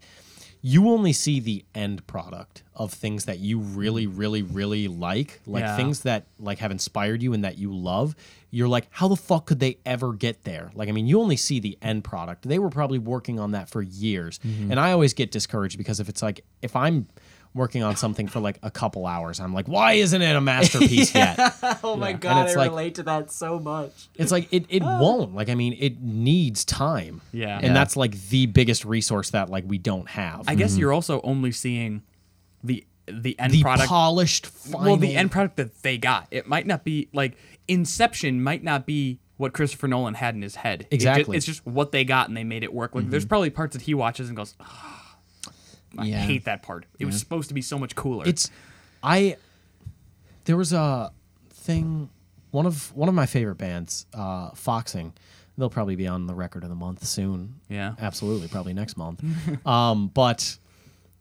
[0.61, 4.11] you only see the end product of things that you really mm.
[4.15, 5.75] really really like like Yeah.
[5.75, 8.15] things that like have inspired you and that you love.
[8.51, 10.71] You're like how the fuck could they ever get there?
[10.75, 12.47] Like i mean you only see the end product.
[12.47, 14.39] They were probably working on that for years.
[14.39, 14.71] Mm-hmm.
[14.71, 17.07] And i always get discouraged because if it's like if i'm
[17.53, 21.13] working on something for like a couple hours i'm like why isn't it a masterpiece
[21.15, 21.37] yet
[21.83, 22.17] Oh my Yeah.
[22.17, 24.07] god, it's I like- relate to that so much.
[24.15, 27.55] it's like it, it won't like i mean it needs time Yeah.
[27.57, 27.73] and Yeah.
[27.73, 31.51] that's like the biggest resource that like we don't have I guess you're also only
[31.51, 32.03] seeing
[32.63, 33.89] the the end the product.
[33.89, 36.27] polished final well, the end product that they got.
[36.31, 37.35] It might not be like
[37.67, 40.81] Inception might not be what Christopher Nolan had in his head.
[40.81, 41.35] It ju- Exactly.
[41.37, 42.93] it's just what they got and they made it work.
[42.93, 45.00] Like there's probably parts that he watches and goes, "Ah,
[45.97, 46.19] I Yeah.
[46.21, 46.85] hate that part.
[46.99, 48.27] It was supposed to be so much cooler.
[48.27, 48.49] it's
[49.03, 49.35] i
[50.45, 51.11] there was a
[51.49, 52.09] thing
[52.51, 55.13] one of one of my favorite bands uh foxing
[55.57, 57.95] they'll probably be on the record of the month soon Yeah.
[57.99, 59.23] absolutely probably next month
[59.67, 60.57] um but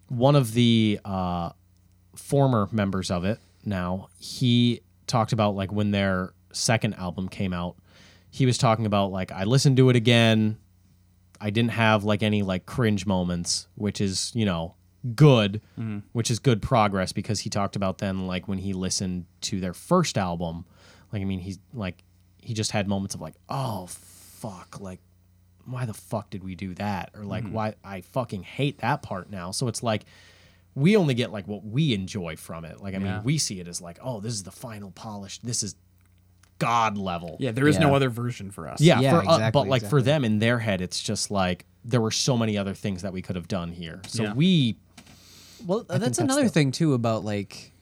[0.09, 1.51] one of the uh
[2.17, 7.77] former members of it now he talked about like when their second album came out
[8.31, 10.59] he was talking about like i listened to it again
[11.41, 14.75] I didn't have like any like cringe moments, which is, you know,
[15.15, 16.01] good, mm-hmm.
[16.13, 19.73] which is good progress because he talked about then like when he listened to their
[19.73, 20.67] first album,
[21.13, 22.05] like I mean he's like
[22.43, 25.01] he just had moments of like, oh fuck, like
[25.65, 27.11] why the fuck did we do that?
[27.15, 27.53] Or like mm-hmm.
[27.55, 29.51] why I fucking hate that part now.
[29.51, 30.05] So it's like
[30.75, 32.81] we only get like what we enjoy from it.
[32.81, 33.15] Like I Yeah.
[33.17, 35.45] mean, we see it as like, oh, this is the final polished.
[35.45, 35.75] This is
[36.61, 37.37] god level.
[37.41, 38.81] yeah, there is no other version for us.
[38.81, 42.01] Yeah, Yeah, for, uh, but like for them in their head, it's just like there
[42.01, 44.01] were so many other things that we could have done here.
[44.07, 44.35] So Yeah.
[44.35, 44.77] we,
[45.67, 47.73] Well, that's, that's another the- thing too about like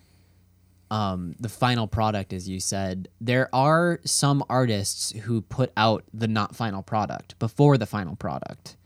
[0.91, 3.09] um the final product as you said.
[3.21, 8.77] There are some artists who put out the not final product before the final product.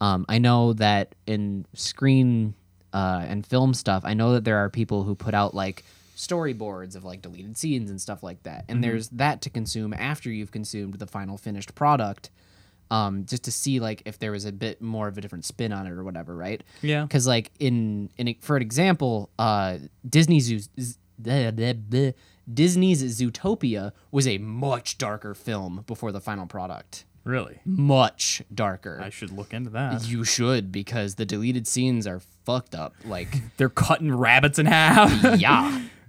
[0.00, 2.54] Um I know that in screen
[2.92, 5.82] uh and film stuff, I know that there are people who put out like
[6.20, 8.64] storyboards of like deleted scenes and stuff like that.
[8.68, 12.30] And there's that to consume after you've consumed the final finished product.
[12.92, 15.72] Um, just to see like if there was a bit more of a different spin
[15.72, 16.60] on it or whatever, right?
[16.82, 17.02] Yeah.
[17.02, 20.68] because like in in for an example, uh, Disney's Zoos-
[21.22, 22.14] bleh, bleh, bleh,
[22.52, 27.04] Disney's Zootopia was a much darker film before the final product.
[27.22, 27.60] Really?
[27.64, 29.00] Much darker.
[29.00, 30.08] I should look into that.
[30.08, 32.94] you should because the deleted scenes are fucked up.
[33.04, 35.38] Like, They're cutting rabbits in half.
[35.38, 35.82] yeah,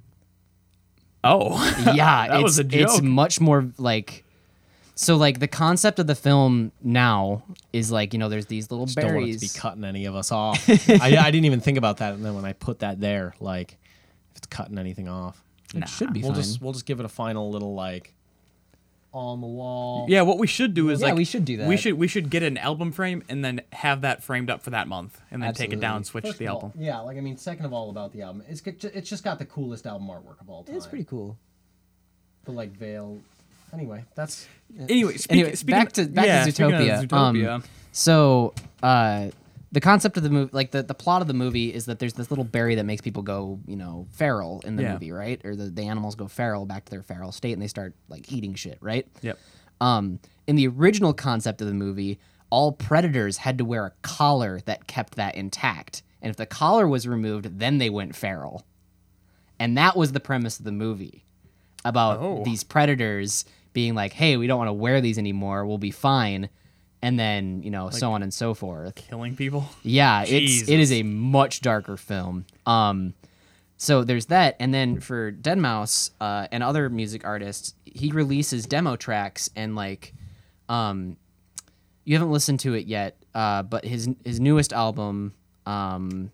[1.24, 1.56] oh.
[1.96, 2.82] yeah, That it's was a joke.
[2.82, 4.24] it's much more like.
[4.96, 7.44] So like the concept of the film now
[7.74, 10.16] is like you know there's these little don't want it to be cutting any of
[10.16, 10.70] us off.
[10.70, 13.78] I, I didn't even think about that, and then when I put that there, like
[14.32, 15.44] if it's cutting anything off,
[15.74, 16.42] It should be we'll fine.
[16.42, 18.14] just we'll just give it a final little like
[19.14, 20.06] on the wall.
[20.10, 21.68] Yeah, what we should do is Yeah, like we should do that.
[21.68, 24.70] We should we should get an album frame and then have that framed up for
[24.70, 26.30] that month, and then take it down, Absolutely.
[26.32, 26.72] switch the album.
[26.78, 29.46] yeah, like I mean, second of all about the album, it's it's just got the
[29.46, 30.76] coolest album artwork of all time.
[30.76, 31.38] it's pretty cool.
[32.46, 33.20] The like veil.
[33.74, 34.48] Anyway, that's
[34.90, 37.08] Anyway, speak, anyway, back to back yeah, to Zootopia.
[37.08, 37.50] Zootopia.
[37.50, 38.54] Um, so
[38.84, 39.28] uh,
[39.72, 42.14] the concept of the movie, like the, the plot of the movie, is that there's
[42.14, 44.94] this little berry that makes people go, you know, feral in the Yeah.
[44.94, 45.40] movie, right?
[45.46, 48.32] Or the, the animals go feral back to their feral state, and they start like
[48.32, 49.08] eating shit, right?
[49.22, 49.40] yep.
[49.80, 52.20] Um, in the original concept of the movie,
[52.50, 56.88] all predators had to wear a collar that kept that intact, and if the collar
[56.88, 58.66] was removed, then they went feral.
[59.60, 61.24] And that was the premise of the movie
[61.86, 62.44] about Oh.
[62.44, 65.66] these predators being like, "Hey, we don't want to wear these anymore.
[65.66, 66.50] We'll be fine."
[67.02, 68.96] And then, you know, so on and so forth.
[68.96, 69.68] Killing people.
[69.82, 70.70] Yeah, it's it Jesus.
[70.70, 72.46] is a much darker film.
[72.66, 73.16] Um,
[73.78, 78.96] so there's that, and then for deadmau5 uh, and other music artists, he releases demo
[78.96, 80.14] tracks and like,
[80.70, 81.18] um,
[82.04, 85.34] you haven't listened to it yet, uh, but his his newest album,
[85.66, 86.32] um,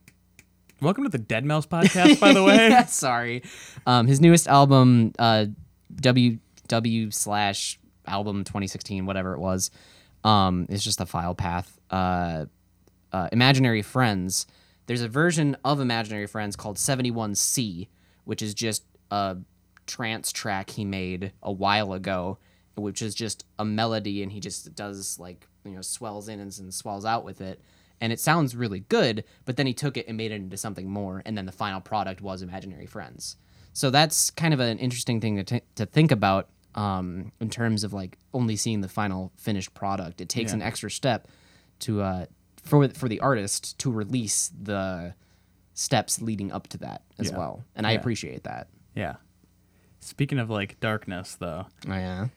[0.81, 2.55] Welcome to the deadmau5 podcast, by the way.
[2.69, 3.43] yeah, sorry,
[3.85, 5.45] um, his newest album, uh,
[6.01, 9.71] W W slash album 2016, whatever it was,
[10.27, 11.79] um, is just a file path.
[11.89, 12.45] Uh,
[13.13, 14.45] uh, Imaginary Friends.
[14.85, 17.87] There's a version of Imaginary Friends called 71C,
[18.25, 19.37] which is just a
[19.85, 22.39] trance track he made a while ago,
[22.75, 26.57] which is just a melody and he just does like, you know, swells in and,
[26.59, 27.61] and swells out with it.
[28.01, 30.89] And it sounds really good, but then he took it and made it into something
[30.89, 31.23] more.
[31.25, 33.37] And then the final product was Imaginary Friends.
[33.71, 37.83] So that's kind of an interesting thing to, t- to think about um, in terms
[37.83, 40.21] of like only seeing the final finished product.
[40.21, 40.57] It takes Yeah.
[40.57, 41.27] an extra step
[41.79, 42.25] to uh,
[42.63, 45.13] for for the artist to release the
[45.73, 47.37] steps leading up to that as Yeah.
[47.37, 48.67] well, and I appreciate that.
[48.95, 49.15] yeah.
[49.99, 52.27] Speaking of like darkness, though, Oh, yeah.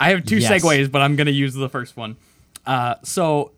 [0.00, 0.50] I have two Yes.
[0.64, 2.16] segues, but I'm gonna use the first one.
[2.66, 3.52] Uh, so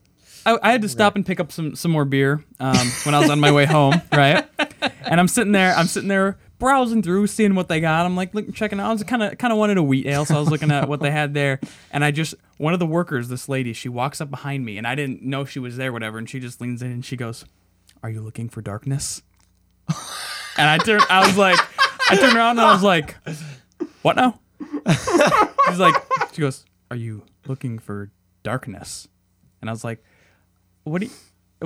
[0.44, 3.20] I, I had to stop and pick up some some more beer um, when I
[3.20, 4.44] was on my way home, right?
[5.06, 8.04] And I'm sitting there, I'm sitting there browsing through, seeing what they got.
[8.06, 8.88] I'm like looking, checking out.
[8.88, 10.88] I was kind of kind of wanted a wheat ale, so I was looking at
[10.88, 14.20] what they had there, and I just one of the workers, this lady, she walks
[14.20, 16.82] up behind me, and I didn't know she was there, whatever, and she just leans
[16.82, 17.44] in and she goes,
[18.02, 19.22] "Are you looking for darkness?"
[20.58, 21.58] And I turned, I was like,
[22.10, 23.14] I turned around and I was like,
[24.02, 24.40] "What now?"
[25.68, 25.94] She's like,
[26.32, 28.10] she goes, "Are you looking for
[28.42, 29.06] darkness?"
[29.60, 30.02] And I was like,
[30.84, 31.12] "What do you,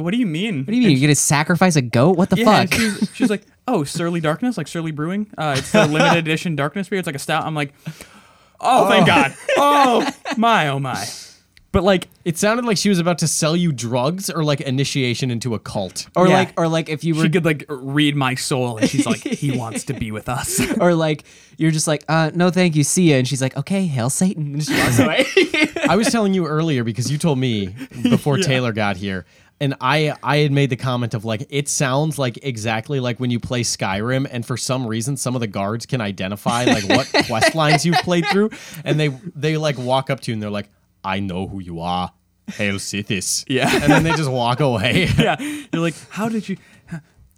[0.02, 0.90] what do you mean?" What do you mean?
[0.98, 2.16] You're gonna sacrifice a goat?
[2.18, 2.74] What the Yeah, fuck?
[2.74, 5.28] she's, she's like, "Oh, Surly Darkness, like Surly Brewing.
[5.38, 6.98] Uh, it's the limited edition darkness beer.
[6.98, 7.72] It's like a stout." I'm like,
[8.60, 9.34] "Oh, thank God!
[9.56, 11.06] Oh my, oh my!"
[11.72, 15.30] But like, It sounded like she was about to sell you drugs or like initiation
[15.30, 16.06] into a cult.
[16.14, 16.34] Or Yeah.
[16.34, 19.20] like, or like if you were she could like read my soul, and she's like,
[19.20, 21.24] "He wants to be with us." or like
[21.56, 24.52] you're just like, uh, no, thank you, see ya, and she's like, okay, hail Satan,
[24.54, 25.24] and she walks away.
[25.88, 29.24] I was telling you earlier because you told me before Taylor got here.
[29.62, 33.30] And I I had made the comment of like it sounds like exactly like when
[33.30, 37.06] you play Skyrim and for some reason some of the guards can identify like what
[37.26, 38.50] quest lines you've played through
[38.84, 40.68] and they they like walk up to you and they're like
[41.04, 42.12] I know who you are
[42.48, 43.70] Hail Sithis Yeah.
[43.72, 45.36] and then they just walk away yeah,
[45.72, 46.56] you're like, "How did you?"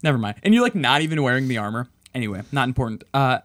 [0.02, 0.36] Never mind.
[0.42, 1.88] And you're like not even wearing the armor.
[2.14, 3.04] Anyway, not important.
[3.12, 3.38] Uh,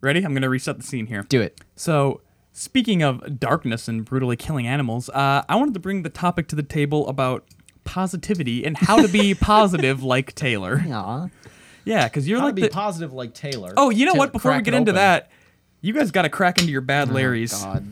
[0.00, 0.22] ready?
[0.24, 1.22] I'm gonna reset the scene here.
[1.28, 1.60] Do it.
[1.76, 2.20] So,
[2.52, 6.56] speaking of darkness and brutally killing animals, uh, I wanted to bring the topic to
[6.56, 7.44] the table about
[7.88, 10.82] positivity and how to be positive like Taylor.
[10.88, 11.28] Aw.
[11.84, 12.68] Yeah, because you're How to like be the.
[12.68, 14.32] positive like Taylor oh, you know To what?
[14.32, 14.96] Before we crack get into open.
[14.96, 15.30] that,
[15.80, 17.52] you guys got to crack into your bad oh, Larrys.
[17.62, 17.86] God.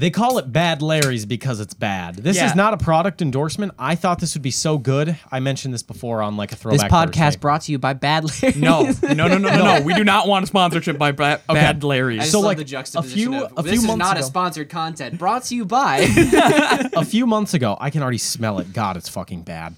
[0.00, 2.14] They call it Bad Larry's because it's bad.
[2.16, 2.46] This Yeah.
[2.46, 3.72] is not a product endorsement.
[3.80, 5.18] I thought this would be so good.
[5.32, 6.82] I mentioned this before on like a throwback.
[6.82, 7.08] This throwback.
[7.10, 7.38] podcast Thursday.
[7.40, 8.54] brought to you by Bad Larry.
[8.60, 9.80] no, no, no, no, no, no.
[9.84, 12.14] We do not want a sponsorship by ba- Bad Larrys.
[12.14, 14.16] I just So, love like, the a few- of, a this few is months not
[14.16, 16.06] a ago- sponsored content brought to you by.
[16.94, 17.76] a few months ago.
[17.80, 18.72] I can already smell it.
[18.72, 19.74] God, it's fucking bad.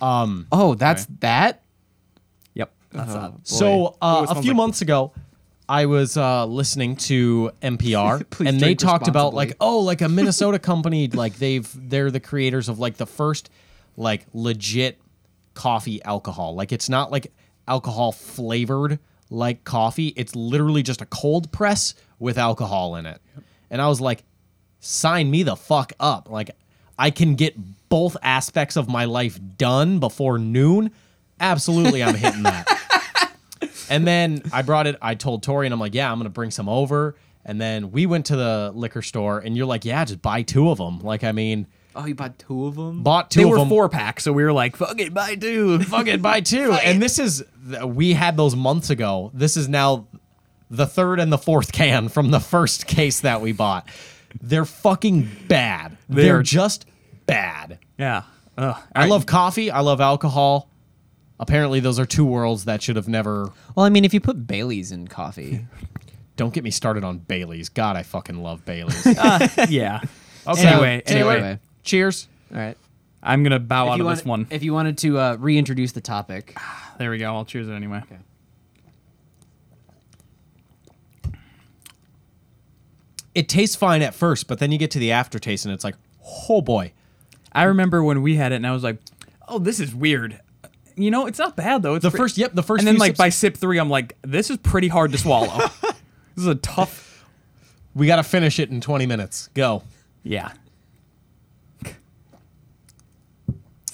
[0.00, 1.62] Um, oh, that's that.
[2.54, 2.72] yep.
[2.92, 5.12] That's uh, So uh, a few like- months ago,
[5.68, 10.58] I was uh, listening to NPR, and they talked about like, oh, like a Minnesota
[10.58, 13.50] company, like they've they're the creators of like the first
[13.96, 15.00] like legit
[15.54, 16.54] coffee alcohol.
[16.54, 17.32] Like it's not like
[17.66, 18.98] alcohol flavored
[19.30, 20.08] like coffee.
[20.16, 23.20] It's literally just a cold press with alcohol in it.
[23.70, 24.22] And I was like,
[24.80, 26.30] sign me the fuck up.
[26.30, 26.50] Like
[26.98, 27.56] I can get
[27.88, 30.90] both aspects of my life done before noon.
[31.40, 32.66] Absolutely, I'm hitting that.
[33.90, 34.96] And then I brought it.
[35.02, 38.06] I told Tori, and I'm like, "Yeah, I'm gonna bring some over." And then we
[38.06, 41.24] went to the liquor store, and you're like, "Yeah, just buy two of them." Like,
[41.24, 41.66] I mean,
[41.96, 43.02] Oh, you bought two of them.
[43.04, 43.68] bought two they of were them.
[43.68, 45.78] four pack, so we were like, "Fuck it, buy two.
[45.84, 46.72] Fuck it, buy two.
[46.72, 47.44] and this is
[47.84, 49.30] we had those months ago.
[49.34, 50.06] This is now
[50.70, 53.88] the third and the fourth can from the first case that we bought.
[54.42, 55.96] They're fucking bad.
[56.08, 56.86] They are are- just
[57.26, 57.78] bad.
[57.98, 58.22] Yeah.
[58.58, 58.76] Ugh.
[58.96, 59.70] I love coffee.
[59.70, 60.68] I love alcohol.
[61.40, 63.50] Apparently, those are two worlds that should have never.
[63.74, 65.66] Well, I mean, if you put Bailey's in coffee,
[66.36, 67.68] Don't get me started on Bailey's.
[67.68, 69.06] God, I fucking love Bailey's.
[69.68, 70.00] yeah.
[70.46, 70.66] Okay.
[70.66, 72.28] Anyway, Taylor, anyway, cheers.
[72.52, 72.76] all right.
[73.22, 74.46] I'm gonna bow If out of want, this one.
[74.50, 76.54] if you wanted to uh, reintroduce the topic,
[76.98, 77.34] There we go.
[77.34, 78.02] I'll choose it anyway.
[78.04, 78.18] Okay.
[83.34, 85.96] It tastes fine at first, but then you get to the aftertaste and it's like,
[86.48, 86.92] oh boy.
[87.52, 88.98] I remember when we had it, and I was like,
[89.46, 90.40] "Oh, this is weird."
[90.96, 91.94] You know, it's not bad though.
[91.96, 92.80] It's The first, yep, the first.
[92.80, 95.58] and then like sips- by sip three, I'm like, "This is pretty hard to swallow."
[95.82, 95.94] this
[96.36, 97.24] is a tough.
[97.94, 99.48] we got to finish it in 20 minutes.
[99.54, 99.82] Go.
[100.22, 100.52] Yeah.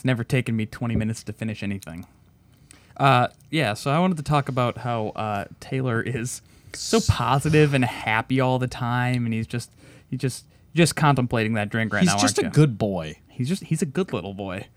[0.01, 2.07] It's never taken me 20 minutes to finish anything.
[2.96, 6.42] Uh, yeah, so I wanted to talk about how uh, Taylor is
[6.72, 9.70] so positive and happy all the time, and he's just
[10.09, 10.44] he's just
[10.74, 12.14] just contemplating that drink right He's now.
[12.14, 13.18] He's just a good boy.
[13.28, 14.68] He's just he's a good little boy.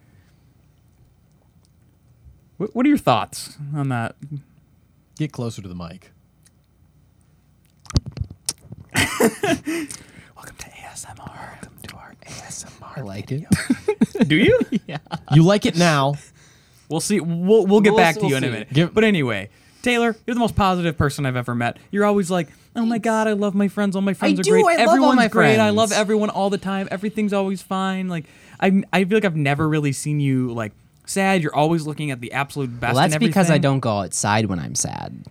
[2.64, 4.16] What, what are your thoughts on that?
[5.18, 6.12] Get closer to the mic.
[8.96, 11.18] Welcome to ASMR.
[11.20, 12.98] Welcome to our ASMR.
[12.98, 13.44] I like it.
[14.30, 14.62] Do you?
[14.88, 15.00] yeah.
[15.34, 16.14] You like it now.
[16.88, 17.20] We'll see.
[17.20, 18.52] We'll we'll get We'll- back to we'll you in a see.
[18.54, 18.70] minute.
[18.74, 19.50] Give- but anyway,
[19.82, 21.80] Taylor, you're the most positive person I've ever met.
[21.92, 22.48] You're always like,
[22.78, 23.98] "Oh my god, I love my friends.
[23.98, 24.64] All my friends are do, great.
[24.64, 25.60] I love all Everyone's my great.
[25.60, 26.88] I love friends." everyone all the time.
[26.92, 28.24] Everything's always fine." Like
[28.62, 30.72] I I feel like I've never really seen you like
[31.06, 31.42] sad.
[31.42, 32.96] You're always looking at the absolute best.
[32.96, 35.26] Well, that's because I don't go outside when I'm sad.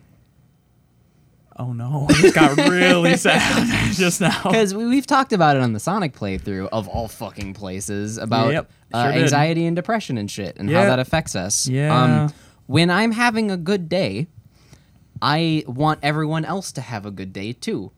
[1.58, 4.42] Oh no, I just got really sad just now.
[4.42, 8.52] Because we, we've talked about it on the Sonic playthrough of all fucking places about
[8.52, 9.22] Yep, uh, sure did.
[9.22, 11.68] anxiety and depression and shit and how that affects us.
[11.68, 12.24] Yeah.
[12.26, 12.32] Um,
[12.66, 14.28] when I'm having a good day,
[15.20, 17.92] I want everyone else to have a good day too.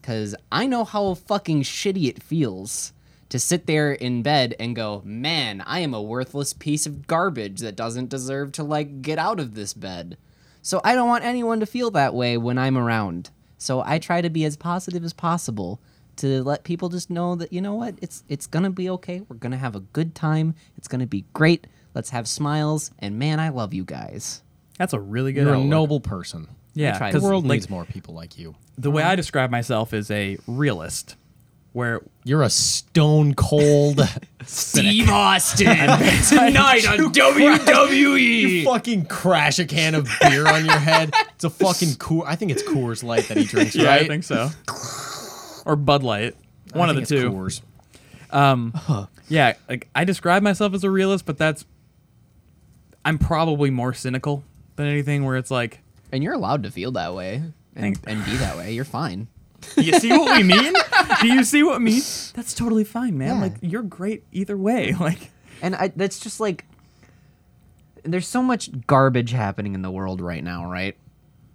[0.00, 2.92] Because I know how fucking shitty it feels
[3.30, 7.60] to sit there in bed and go, "Man, I am a worthless piece of garbage
[7.60, 10.16] that doesn't deserve to like get out of this bed."
[10.62, 13.30] So I don't want anyone to feel that way when I'm around.
[13.56, 15.80] So I try to be as positive as possible
[16.16, 19.22] to let people just know that you know what, it's it's going to be okay.
[19.28, 20.54] We're going to have a good time.
[20.76, 21.66] It's going to be great.
[21.94, 24.42] Let's have smiles and man, I love you guys.
[24.78, 26.48] That's a really good You're a noble person.
[26.74, 28.54] Yeah, try to The 'cause, world like, needs more people like you.
[28.78, 31.16] the way I describe myself is a realist,
[31.72, 34.00] where You're a stone cold.
[34.46, 35.66] Steve Austin
[36.28, 38.20] tonight on WWE.
[38.20, 41.12] you fucking crash a can of beer on your head.
[41.34, 42.24] It's a fucking cool.
[42.26, 44.02] I think it's Coors Light that he drinks, yeah, right?
[44.02, 44.50] I think so,
[45.64, 46.34] or Bud Light,
[46.74, 47.30] I one of the it's two.
[47.30, 47.60] Coors.
[48.30, 48.72] Um,
[49.28, 51.64] yeah, like I describe myself as a realist, but that's
[53.04, 54.42] I'm probably more cynical
[54.76, 55.24] than anything.
[55.24, 57.42] Where it's like, And you're allowed to feel that way
[57.76, 58.72] and, and be that way.
[58.72, 59.28] You're fine.
[59.76, 60.74] You see what we mean?
[61.20, 62.02] Do you see what we mean?
[62.34, 63.36] That's totally fine, man.
[63.36, 63.42] Yeah.
[63.42, 64.94] Like you're great either way.
[65.00, 65.30] Like
[65.62, 66.64] And I, that's just like
[68.04, 70.96] there's so much garbage happening in the world right now, right?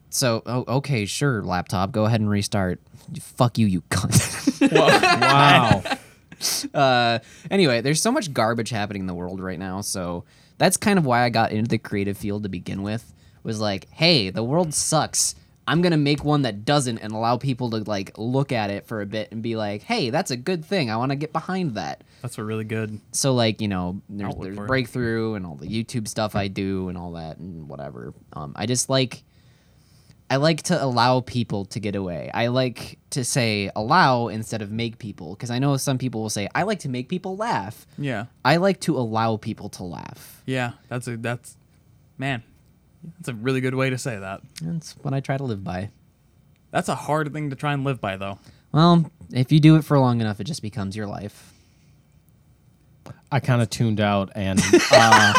[0.10, 2.80] So, oh, okay, sure, laptop, go ahead and restart.
[3.20, 4.32] Fuck you, you cunt.
[4.72, 5.84] Wow.
[6.74, 7.20] uh,
[7.52, 9.82] anyway, there's so much garbage happening in the world right now.
[9.82, 10.24] So
[10.58, 13.14] that's kind of why I got into the creative field to begin with.
[13.44, 15.36] Was like, hey, the world sucks.
[15.68, 19.02] I'm gonna make one that doesn't, and allow people to like look at it for
[19.02, 20.92] a bit and be like, hey, that's a good thing.
[20.92, 22.04] I want to get behind that.
[22.22, 23.00] that's a really good.
[23.12, 26.98] So like you know, there's, there's breakthrough and all the YouTube stuff I do and
[26.98, 28.14] all that and whatever.
[28.34, 29.24] Um, I just like.
[30.28, 32.32] I like to allow people to get away.
[32.34, 36.32] I like to say allow instead of make people because I know some people will
[36.32, 37.86] say I like to make people laugh.
[38.00, 40.42] Yeah, I like to allow people to laugh.
[40.48, 40.72] yeah.
[40.90, 41.58] That's a that's
[42.18, 42.42] man.
[43.18, 44.42] That's a really good way to say that.
[44.62, 45.90] That's what I try to live by.
[46.72, 48.40] That's a hard thing to try and live by, though.
[48.72, 51.54] Well, if you do it for long enough, it just becomes your life.
[53.32, 54.60] I kind of tuned out and
[54.92, 55.34] uh,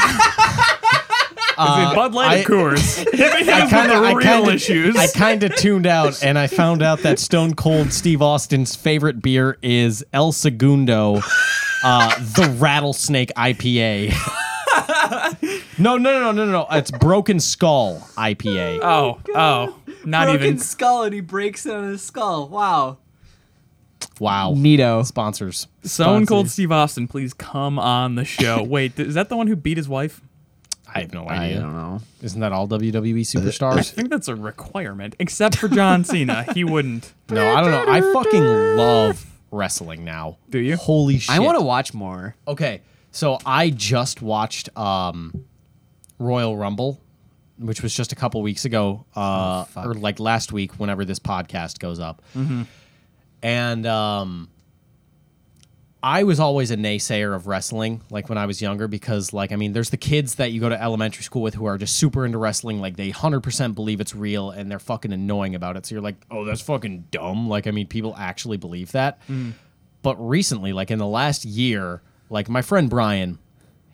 [1.58, 2.96] Is it Bud Light I- or Coors?
[3.14, 4.96] Hit me up kind of I real kind of issues.
[4.96, 9.22] I kind of tuned out and I found out that Stone Cold Steve Austin's favorite
[9.22, 11.20] beer is El Segundo,
[11.84, 14.14] uh, the Rattlesnake IPA.
[15.78, 16.66] No, no, no, no, no, no.
[16.70, 18.80] It's Broken Skull IPA.
[18.82, 20.40] oh, oh, not even.
[20.40, 22.48] Broken skull and he breaks it on his skull.
[22.48, 22.98] Wow.
[24.20, 24.54] Wow.
[24.56, 25.04] Neato.
[25.04, 25.66] Sponsors.
[25.82, 26.52] Stone Cold Sponsors.
[26.52, 28.62] Steve Austin, please come on the show.
[28.66, 30.20] Wait, th- is that the one who beat his wife?
[30.94, 31.32] I have no idea.
[31.34, 31.60] I idea.
[31.60, 32.00] don't know.
[32.22, 33.72] Isn't that all WWE superstars?
[33.72, 33.90] I superstars?
[33.92, 36.44] think that's a requirement, except for John Cena.
[36.54, 37.12] He wouldn't.
[37.28, 37.84] no, I don't know.
[37.92, 38.42] I fucking
[38.76, 40.38] love wrestling now.
[40.48, 40.76] Do you?
[40.76, 41.34] Holy shit.
[41.34, 42.36] I want to watch more.
[42.48, 45.44] Okay, so I just watched um,
[46.18, 47.00] Royal Rumble,
[47.58, 49.86] which was just a couple weeks ago, uh, fuck.
[49.86, 52.22] or like last week, whenever this podcast goes up.
[53.42, 54.48] And um,
[56.02, 59.56] I was always a naysayer of wrestling, like when I was younger, because like I
[59.56, 62.24] mean, there's the kids that you go to elementary school with who are just super
[62.24, 65.86] into wrestling, like they hundred percent believe it's real, and they're fucking annoying about it.
[65.86, 67.48] So you're like, oh, that's fucking dumb.
[67.48, 69.20] Like I mean, people actually believe that.
[70.02, 73.38] But recently, like in the last year, like my friend Brian,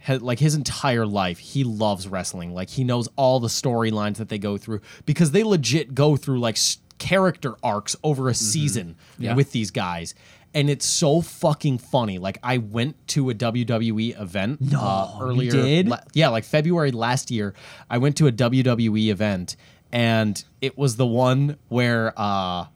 [0.03, 2.53] had, like his entire life, he loves wrestling.
[2.55, 6.41] Like he knows all the storylines that they go through because they legit go through
[6.41, 9.35] like s- character arcs over a season Yeah.
[9.35, 10.15] with these guys.
[10.55, 12.19] And it's so fucking funny.
[12.19, 15.51] Like I went to a WWE event uh, earlier.
[15.51, 15.89] did?
[15.89, 17.55] la- yeah, like February last year.
[17.89, 19.57] I went to a WWE event,
[19.91, 22.67] and it was the one where uh,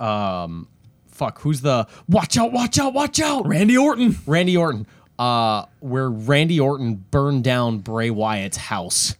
[0.00, 0.68] um,
[1.06, 4.16] fuck, who's the watch out, watch out, watch out, Randy Orton.
[4.26, 4.86] Randy Orton,
[5.18, 9.16] uh, where Randy Orton burned down Bray Wyatt's house.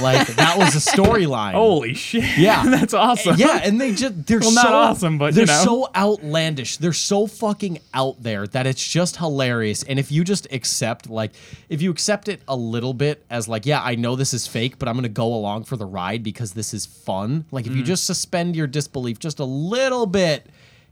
[0.00, 1.52] Like that was a storyline.
[1.62, 2.38] Holy shit.
[2.38, 2.62] Yeah.
[2.70, 3.36] that's awesome.
[3.36, 5.62] Yeah, and they just they're Well, so not awesome, but, they're you know.
[5.62, 6.78] so outlandish.
[6.78, 9.82] They're so fucking out there that it's just hilarious.
[9.82, 11.32] And if you just accept like
[11.68, 14.78] if you accept it a little bit as like, yeah, I know this is fake,
[14.78, 17.44] but I'm gonna go along for the ride because this is fun.
[17.50, 17.76] Like if Mm.
[17.76, 20.46] you just suspend your disbelief just a little bit,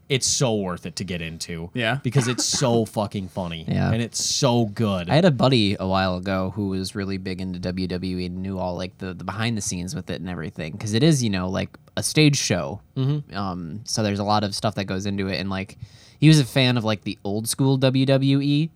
[0.09, 1.71] it's so worth it to get into.
[1.75, 1.99] Yeah.
[2.03, 3.65] Because it's so fucking funny.
[3.67, 3.91] Yeah.
[3.91, 5.09] And it's so good.
[5.09, 8.59] I had a buddy a while ago who was really big into WWE and knew
[8.59, 11.31] all like the, the behind the scenes with it and everything because it is you
[11.31, 12.81] know like a stage show.
[12.97, 13.37] Mm-hmm.
[13.37, 15.79] Um, so there's a lot of stuff that goes into it and like
[16.19, 18.71] he was a fan of like the old school WWE.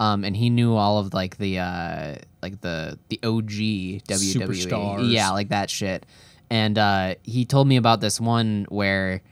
[0.00, 5.12] Um, and he knew all of like the uh, like the the OG WWE, Superstars.
[5.12, 6.04] yeah, like that shit.
[6.50, 9.22] And uh, he told me about this one where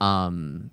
[0.00, 0.70] um,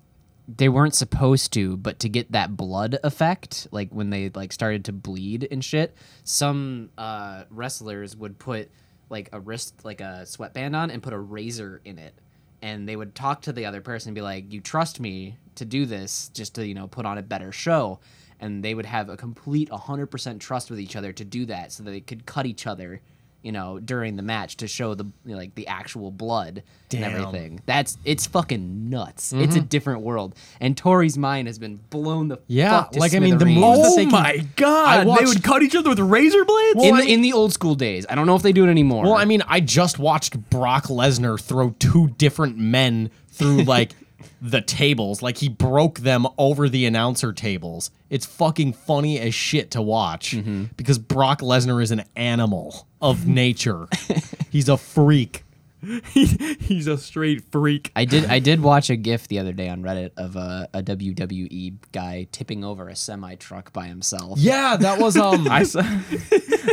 [0.48, 4.86] they weren't supposed to, but to get that blood effect, like when they like started
[4.86, 5.94] to bleed and shit,
[6.24, 8.70] some uh, wrestlers would put
[9.10, 12.14] like a wrist, like a sweatband on, and put a razor in it,
[12.62, 15.66] and they would talk to the other person and be like, "You trust me to
[15.66, 18.00] do this, just to you know put on a better show."
[18.40, 21.82] And they would have a complete 100% trust with each other to do that, so
[21.82, 23.02] that they could cut each other,
[23.48, 27.02] you know, during the match to show the you know, like the actual blood Damn.
[27.04, 27.62] and everything.
[27.64, 29.32] That's it's fucking nuts.
[29.32, 29.68] It's a mm-hmm.
[29.68, 33.38] different world, and Tori's mind has been blown the Yeah, fuck to like, I mean,
[33.38, 33.60] the smithereens.
[33.78, 35.06] moves that Oh they can- my god!
[35.08, 36.84] I they would cut each other with razor blades.
[36.84, 38.04] in, I the, mean- in the old school days.
[38.10, 39.04] I don't know if they do it anymore.
[39.04, 43.94] Well, I mean, I just watched Brock Lesnar throw two different men through like
[44.40, 45.22] the tables.
[45.22, 47.90] Like he broke them over the announcer tables.
[48.10, 50.64] It's fucking funny as shit to watch mm-hmm.
[50.76, 53.86] because Brock Lesnar is an animal of nature.
[54.50, 55.44] He's a freak.
[56.12, 57.92] He's a straight freak.
[57.94, 60.82] I did I did watch a GIF the other day on Reddit of a, a
[60.82, 64.38] WWE guy tipping over a semi truck by himself.
[64.40, 65.82] Yeah, that was um I saw,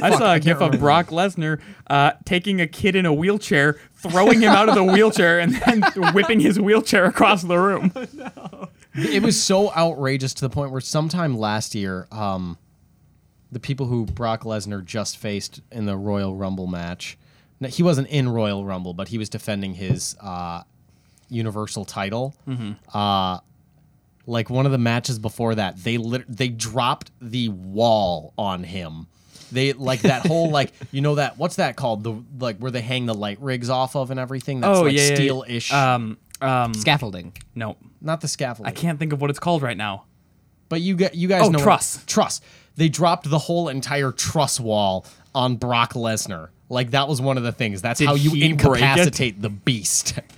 [0.01, 4.41] I saw a gif of Brock Lesnar uh, taking a kid in a wheelchair, throwing
[4.41, 5.83] him out of the wheelchair, and then
[6.13, 7.91] whipping his wheelchair across the room.
[8.13, 12.57] No, it was so outrageous to the point where sometime last year, um,
[13.51, 17.17] the people who Brock Lesnar just faced in the Royal Rumble match,
[17.59, 20.63] no, he wasn't in Royal Rumble, but he was defending his uh,
[21.29, 22.35] Universal title.
[22.93, 23.39] Uh,
[24.27, 29.07] like one of the matches before that, they lit- they dropped the wall on him.
[29.51, 32.81] They like that whole like you know that what's that called the like where they
[32.81, 37.33] hang the light rigs off of and everything that's like steel ish Um, um, Scaffolding.
[37.53, 40.05] no, not the scaffolding I can't think of what it's called right now.
[40.67, 42.03] But you get you guys Oh, know what- truss.
[42.07, 42.41] truss.
[42.75, 46.49] They dropped the whole entire truss wall on Brock Lesnar.
[46.69, 47.81] Like that was one of the things.
[47.81, 48.83] That's Did how you he break it?
[48.83, 50.19] incapacitate the beast.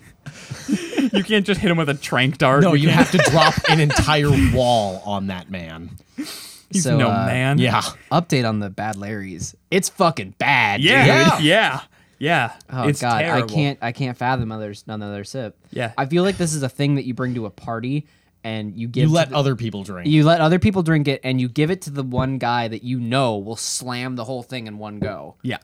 [1.14, 2.62] You can't just hit him with a trank dart.
[2.64, 5.92] No, you can't- have to drop an entire wall on that man.
[6.18, 7.60] He's So, no uh, man.
[7.60, 7.82] Yeah.
[8.12, 9.56] Update on the bad Larrys.
[9.72, 10.82] It's fucking bad.
[10.82, 11.36] Yeah.
[11.38, 11.46] dude.
[11.46, 11.82] Yeah.
[12.20, 12.54] Yeah.
[12.70, 13.50] Oh it's god, terrible.
[13.50, 15.58] I can't I can't fathom others another sip.
[15.72, 15.94] Yeah.
[15.98, 18.06] I feel like this is a thing that you bring to a party
[18.44, 20.10] and you give You let the- other people drink.
[20.10, 22.84] you let other people drink it and you give it to the one guy that
[22.84, 25.36] you know will slam the whole thing in one go.
[25.42, 25.60] Yeah.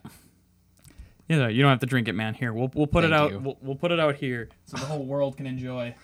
[1.28, 2.34] You know, you don't have to drink it, man.
[2.34, 3.32] Here, we'll we'll put it out.
[3.42, 5.94] We'll, we'll put it out here so the whole world can enjoy.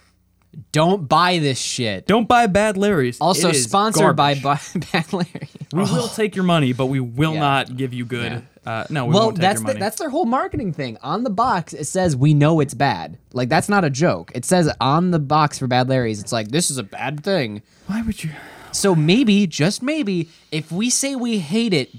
[0.73, 2.07] Don't buy this shit.
[2.07, 3.21] Don't buy Bad Larry's.
[3.21, 4.73] also sponsored by, garbage.
[4.75, 5.49] by Bad Larry.
[5.73, 7.41] We will take your money, but we will Yeah.
[7.41, 8.33] not give you good.
[8.33, 8.41] Yeah.
[8.67, 10.99] Uh, no, we well, won't take that's your the, that's their whole marketing thing.
[11.03, 13.17] On the box, it says we know it's bad.
[13.33, 14.33] Like that's not a joke.
[14.35, 17.63] It says on the box for Bad Larry's, it's like this is a bad thing.
[17.87, 18.31] Why would you?
[18.73, 21.91] So maybe, just maybe, if we say we hate it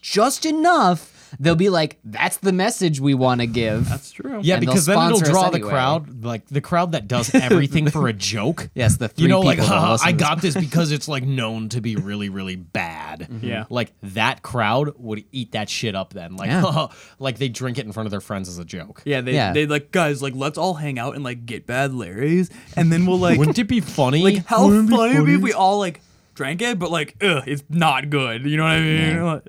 [0.00, 4.40] just enough, they'll be like, "That's the message we want to give." That's true.
[4.42, 5.70] yeah, and because then it'll sponsor us draw the anyway.
[5.70, 8.68] crowd, like the crowd that does everything for a joke.
[8.74, 10.92] Yes, the three you know, like people that "Haha, I to this got this because
[10.92, 13.20] it's like known to be really, really bad.
[13.20, 13.46] Mm-hmm.
[13.46, 13.64] Yeah.
[13.70, 16.12] like that crowd would eat that shit up.
[16.12, 16.86] Then, like, Yeah.
[17.18, 19.02] like they drink it in front of their friends as a joke.
[19.04, 19.52] Yeah, they Yeah.
[19.52, 23.04] they like guys like let's all hang out and like get Bad Larry's, and then
[23.06, 24.22] we'll like Wouldn't it be funny?
[24.22, 26.00] like how Wouldn't it funny would it be if we all like
[26.34, 28.44] drank it, but like ugh, it's not good.
[28.44, 29.42] You know what I mean?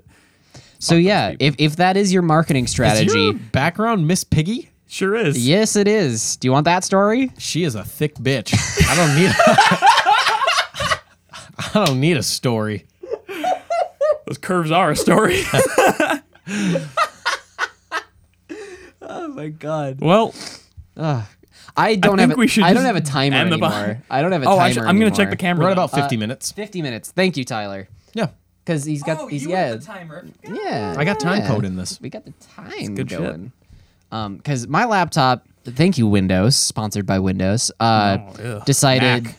[0.80, 4.70] So yeah, if if that is your marketing Is strategy, your background Miss Piggy?
[4.88, 5.46] Sure is.
[5.46, 6.36] yes, it is.
[6.38, 7.30] Do you want that story?
[7.38, 8.52] She is a thick bitch.
[8.88, 9.30] I don't need.
[11.74, 12.86] I don't need a story.
[14.26, 15.42] Those curves are a story.
[19.02, 20.00] Oh my god.
[20.00, 20.34] well,
[21.76, 22.38] I don't think have.
[22.38, 24.02] we should I don't have a timer end the po- anymore.
[24.10, 24.62] I don't have a oh, timer.
[24.62, 25.64] I should, I'm gonna check the camera.
[25.64, 26.52] We're at about 50 uh, minutes.
[26.52, 27.10] Fifty minutes.
[27.10, 27.88] Thank you, Tyler.
[28.14, 28.28] Yeah.
[28.64, 29.18] Because he's got.
[29.20, 29.72] Oh, he's you yeah.
[29.74, 30.26] the timer.
[30.44, 30.94] Yeah.
[30.96, 31.48] I got time yeah.
[31.48, 32.00] code in this.
[32.00, 33.18] We got the time good shit.
[33.18, 33.52] going.
[34.12, 38.64] Um, because my laptop, thank you Windows, sponsored by Windows, uh, Oh, ugh.
[38.64, 39.36] decided Mac.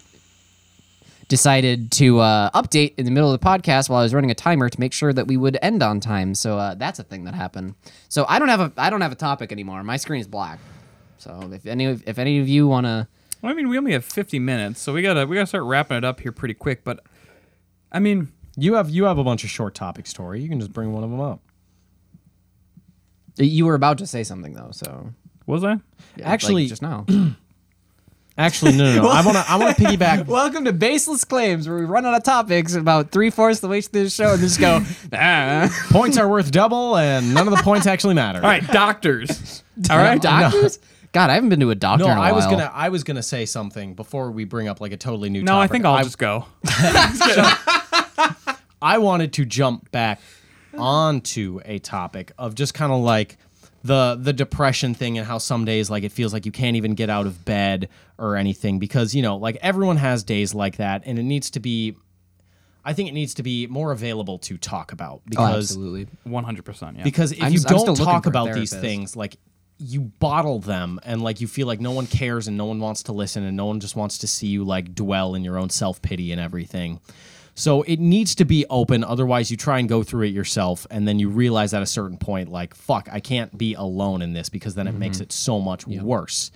[1.28, 4.36] decided to uh, update in the middle of the podcast while I was running a
[4.36, 6.34] timer to make sure that we would end on time.
[6.36, 7.76] So uh, that's a thing that happened.
[8.10, 9.84] So I don't have a I don't have a topic anymore.
[9.84, 10.60] My screen is black.
[11.18, 13.08] So if any of, if any of you want to
[13.42, 15.98] Well, I mean, we only have 50 minutes, so we gotta we gotta start wrapping
[15.98, 16.84] it up here pretty quick.
[16.84, 17.02] But
[17.92, 18.32] I mean,
[18.62, 20.40] You have you have a bunch of short topics, Tori.
[20.40, 21.40] You can just bring one of them up.
[23.38, 24.70] you were about to say something though.
[24.72, 25.14] So
[25.48, 25.78] was I?
[26.16, 27.06] yeah, Actually- like just now.
[28.38, 29.10] Actually, no, no, no.
[29.10, 30.26] I want to I want to piggyback.
[30.28, 33.82] Welcome to Baseless Claims, where we run out of topics about three fourths the way
[33.82, 34.80] through the show and just go,
[35.14, 35.68] ah.
[35.90, 38.40] points are worth double, and none of the points actually matter.
[38.40, 39.64] All right, doctors.
[39.90, 40.80] All right, doctors?
[41.14, 43.04] God, I haven't been to a doctor No, in a I was gonna I was
[43.04, 45.44] gonna say something before we bring up like a totally new.
[45.44, 46.46] No, I think I'll just go.
[48.82, 50.20] I wanted to jump back
[50.78, 53.38] onto a topic of just kind of like
[53.84, 56.94] the the depression thing and how some days like it feels like you can't even
[56.94, 61.02] get out of bed or anything because you know like everyone has days like that
[61.06, 61.96] and it needs to be
[62.84, 66.08] I think it needs to be more available to talk about Oh, because absolutely.
[66.28, 66.98] 100%.
[66.98, 67.04] Yeah.
[67.04, 69.36] because if I'm you don't talk about these things like
[69.78, 73.04] you bottle them and like you feel like no one cares and no one wants
[73.04, 75.70] to listen and no one just wants to see you like dwell in your own
[75.70, 77.00] self-pity and everything.
[77.56, 81.08] So it needs to be open otherwise you try and go through it yourself and
[81.08, 84.50] then you realize at a certain point like fuck, I can't be alone in this
[84.50, 85.24] because then it makes mm-hmm.
[85.24, 86.52] it so much worse.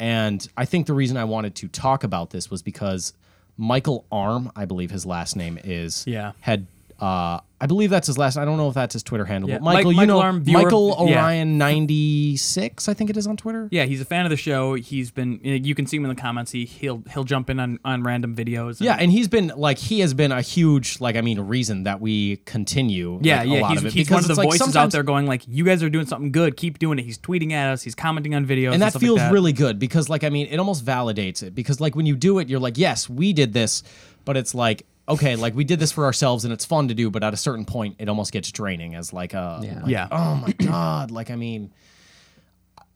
[0.00, 3.12] And I think the reason I wanted to talk about this was because
[3.56, 6.32] Michael Arm, I believe his last name is, Yeah.
[6.40, 6.66] had
[7.00, 8.36] uh, I believe that's his last.
[8.36, 9.48] I don't know if that's his Twitter handle.
[9.50, 9.58] Yeah.
[9.58, 11.24] But Michael, Mike- you Michael know Arm, viewer- Michael yeah.
[11.24, 13.68] Orion ninety six, I think it is on Twitter.
[13.70, 14.74] Yeah, he's a fan of the show.
[14.74, 16.52] He's been you can see him in the comments.
[16.52, 18.78] He he'll he'll jump in on, on random videos.
[18.78, 21.84] and- Yeah, and he's been like he has been a huge like I mean reason
[21.84, 23.18] that we continue.
[23.22, 24.76] Yeah, like, a yeah, lot he's, of it, he's because one of the like, voices
[24.76, 26.56] out there going like, "You guys are doing something good.
[26.56, 27.82] Keep doing it." He's tweeting at us.
[27.82, 29.32] He's commenting on videos, and that stuff feels like that.
[29.32, 32.38] really good because like i mean it almost validates it because like when you do
[32.38, 33.82] it you're like yes we did this
[34.24, 37.10] but it's like okay like we did this for ourselves and it's fun to do
[37.10, 39.74] but at a certain point it almost gets draining as like a Yeah.
[39.80, 40.08] like, Yeah.
[40.10, 41.72] oh my god like i mean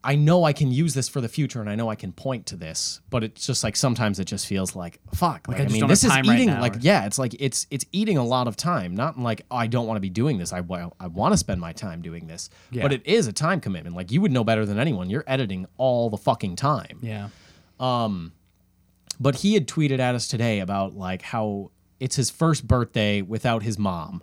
[0.05, 2.47] i know i can use this for the future and i know i can point
[2.47, 5.69] to this but it's just like sometimes it just feels like fuck like, I i,
[5.69, 8.19] mean this is time right eating now, like or- yeah it's like it's it's eating
[8.19, 10.61] a lot of time not like oh, i don't want to be doing this i,
[10.61, 12.83] well, I want to spend my time doing this Yeah.
[12.83, 15.67] but it is a time commitment like you would know better than anyone you're editing
[15.77, 17.29] all the fucking time Yeah,
[17.79, 18.33] Um,
[19.21, 21.71] but he had tweeted at us today about like how
[22.03, 24.23] it's his first birthday without his mom.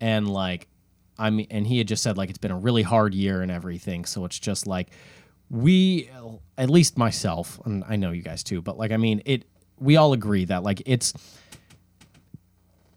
[0.00, 0.66] And like
[1.18, 3.50] i mean and he had just said like it's been a really hard year and
[3.50, 4.04] everything.
[4.04, 4.90] So it's just like
[5.48, 6.10] we
[6.58, 9.44] at least myself and i know you guys too but like i mean it
[9.80, 11.12] we all agree that like it's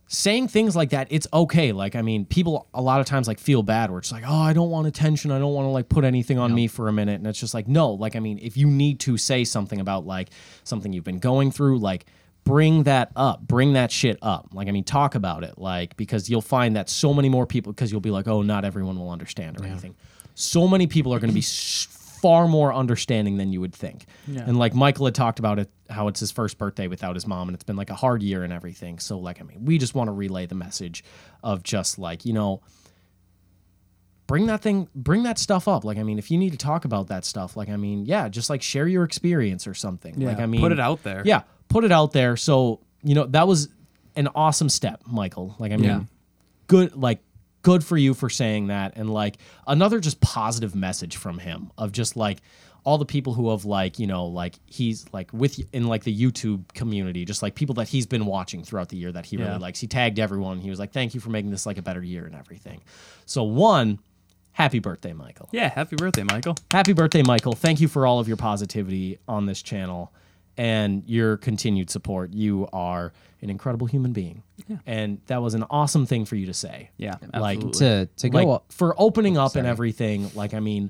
[0.08, 1.72] saying things like that it's okay.
[1.72, 4.42] Like i mean people a lot of times like feel bad where it's like oh
[4.42, 5.32] i don't want attention.
[5.32, 7.16] I don't want to like put anything on me for a minute.
[7.16, 7.92] And it's just like no.
[7.92, 10.30] Like i mean if you need to say something about like
[10.64, 12.06] something you've been going through like
[12.44, 14.50] bring that up bring that shit up.
[14.54, 17.72] Like i mean talk about it like because you'll find that so many more people
[17.72, 19.96] because you'll be like oh not everyone will understand or anything.
[20.36, 24.06] So many people are going to be far more understanding than you would think.
[24.28, 27.48] And like michael had talked about it how it's his first birthday without his mom
[27.50, 29.00] and it's been like a hard year and everything.
[29.00, 31.04] So like i mean we just want to relay the message
[31.44, 32.62] of just like you know
[34.28, 35.84] bring that thing bring that stuff up.
[35.84, 38.28] Like i mean if you need to talk about that stuff like i mean yeah
[38.30, 40.20] just like share your experience or something.
[40.20, 41.22] Like i mean put it out there.
[41.26, 41.44] yeah
[41.74, 43.68] put it out there so you know that was
[44.16, 46.02] an awesome step michael like i mean Yeah.
[46.68, 47.20] good like
[47.64, 51.92] good for you for saying that and like another just positive message from him of
[51.92, 52.40] just like
[52.86, 56.14] all the people who have like you know like he's like with in like the
[56.16, 59.46] youtube community just like people that he's been watching throughout the year that he Yeah.
[59.48, 61.82] really likes he tagged everyone he was like thank you for making this like a
[61.82, 62.82] better year and everything
[63.26, 64.00] so one
[64.52, 65.70] happy birthday michael yeah.
[65.70, 66.56] Happy birthday, Michael.
[66.72, 70.12] happy birthday michael thank you for all of your positivity on this channel
[70.58, 72.34] and your continued support.
[72.34, 74.44] You are an incredible human being.
[74.86, 76.90] And that was an awesome thing for you to say.
[76.98, 77.80] Yeah, like absolutely.
[77.80, 78.66] to to go like up.
[78.72, 80.90] for opening up and everything like i mean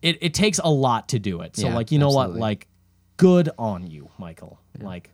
[0.00, 1.56] it, it takes a lot to do it.
[1.56, 2.34] So Yeah, like you know absolutely.
[2.34, 2.68] what like
[3.16, 4.60] good on you michael.
[4.78, 5.10] Like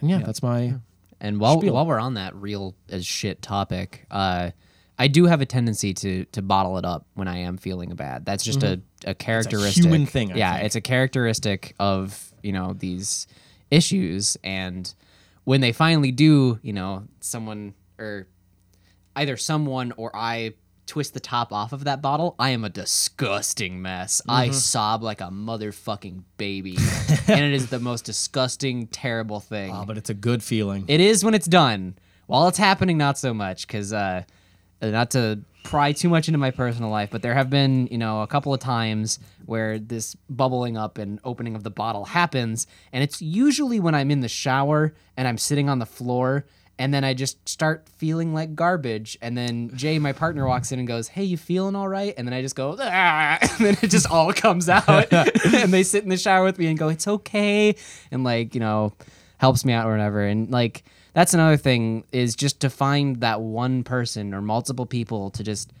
[0.00, 0.74] and yeah, that's my
[1.20, 1.74] And while Spiel.
[1.74, 4.50] while we're on that real as shit topic, uh,
[4.98, 8.24] I do have a tendency to to bottle it up when I am feeling bad.
[8.24, 9.82] That's just a, a characteristic.
[9.82, 9.92] Mm-hmm.
[9.92, 10.66] human thing, I yeah, think.
[10.66, 13.26] it's a characteristic of you know these
[13.70, 14.92] issues, and
[15.44, 18.28] when they finally do, you know, someone or
[19.16, 20.54] either someone or I
[20.86, 24.20] twist the top off of that bottle, I am a disgusting mess.
[24.28, 24.54] I Mm-hmm.
[24.54, 26.76] sob like a motherfucking baby,
[27.28, 29.72] and it is the most disgusting, terrible thing.
[29.74, 31.96] oh, but it's a good feeling It is when it's done.
[32.26, 34.22] While it's happening, not so much, because uh,
[34.90, 38.22] not to pry too much into my personal life, but there have been, you know,
[38.22, 43.02] a couple of times where this bubbling up and opening of the bottle happens, and
[43.02, 46.44] it's usually when I'm in the shower and I'm sitting on the floor.
[46.76, 49.16] And then I just start feeling like garbage.
[49.22, 52.12] And then Jay, my partner, walks in and goes, Hey, you feeling all right?
[52.18, 55.12] And then I just go, ah, and then it just all comes out.
[55.12, 57.76] and they sit in the shower with me and go, It's okay.
[58.10, 58.92] And like, you know,
[59.38, 60.22] helps me out or whatever.
[60.22, 60.82] And like
[61.14, 65.72] that's another thing is just to find that one person or multiple people to just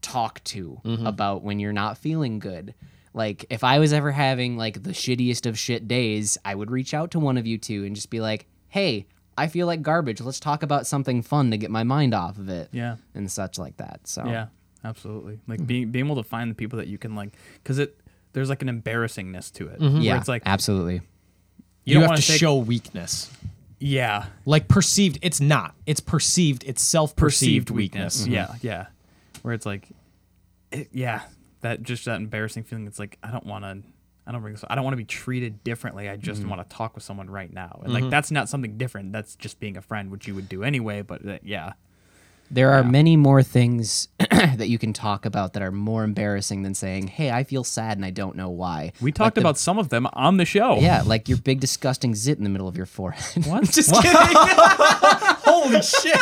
[0.00, 1.06] talk to mm-hmm.
[1.06, 2.74] about when you're not feeling good.
[3.12, 6.94] Like if I was ever having like the shittiest of shit days, I would reach
[6.94, 9.06] out to one of you two and just be like, "Hey,
[9.36, 10.20] I feel like garbage.
[10.20, 12.96] Let's talk about something fun to get my mind off of it." Yeah.
[13.12, 14.06] And such like that.
[14.06, 14.46] So Yeah,
[14.84, 15.40] absolutely.
[15.48, 17.98] Like being being able to find the people that you can like, because it
[18.32, 19.80] there's like an embarrassingness to it.
[19.80, 19.94] Mm-hmm.
[19.94, 21.00] Where yeah, it's like absolutely.
[21.84, 23.28] you, don't have wanna to take- show weakness
[23.80, 28.26] yeah like perceived it's not it's perceived it's self-perceived perceived weakness.
[28.26, 28.86] weakness Yeah, yeah.
[29.42, 29.88] Where it's like,
[30.70, 31.22] it, yeah,
[31.62, 32.86] that just that embarrassing feeling.
[32.86, 33.82] It's like I don't want to.
[34.26, 34.64] I don't bring this.
[34.68, 36.08] I don't want to be treated differently.
[36.08, 39.12] I just want to talk with someone right now, and like that's not something different.
[39.12, 41.02] That's just being a friend, which you would do anyway.
[41.02, 41.72] But uh, yeah,
[42.52, 46.74] There are many more things that you can talk about that are more embarrassing than
[46.74, 49.88] saying, "Hey, I feel sad and I don't know why." We talked about some of
[49.88, 50.78] them on the show.
[50.80, 53.46] Yeah, like your big disgusting zit in the middle of your forehead.
[53.46, 53.64] What?
[53.70, 54.12] Just kidding.
[54.16, 56.16] Holy shit!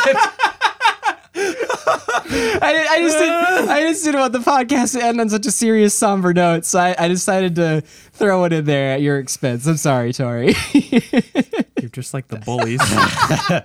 [2.31, 5.51] I, I just did, I just didn't want the podcast to end on such a
[5.51, 9.65] serious, somber note, so I, I decided to throw it in there at your expense.
[9.65, 10.53] I'm sorry, Tori.
[10.73, 12.79] You're just like the bullies.
[12.81, 13.63] I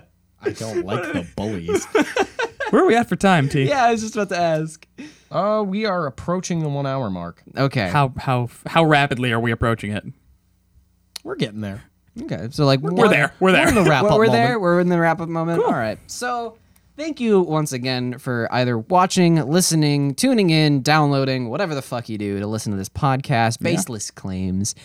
[0.55, 1.85] don't like the bullies.
[2.69, 3.63] Where are we at for time, T?
[3.63, 4.87] yeah, I was just about to ask.
[5.31, 7.43] Uh, we are approaching the one hour mark.
[7.57, 7.89] Okay.
[7.89, 10.05] How how how rapidly are we approaching it?
[11.23, 11.83] We're getting there.
[12.21, 12.47] Okay.
[12.51, 13.33] So like We're there.
[13.39, 13.65] We're there.
[13.65, 14.43] We're in the wrap we're, up we're moment.
[14.47, 14.59] there.
[14.59, 15.63] We're in the wrap up moment.
[15.63, 15.99] All right.
[16.07, 16.57] So
[16.95, 22.17] thank you once again for either watching, listening, tuning in, downloading, whatever the fuck you
[22.17, 24.75] do to listen to this podcast, Baseless Claims.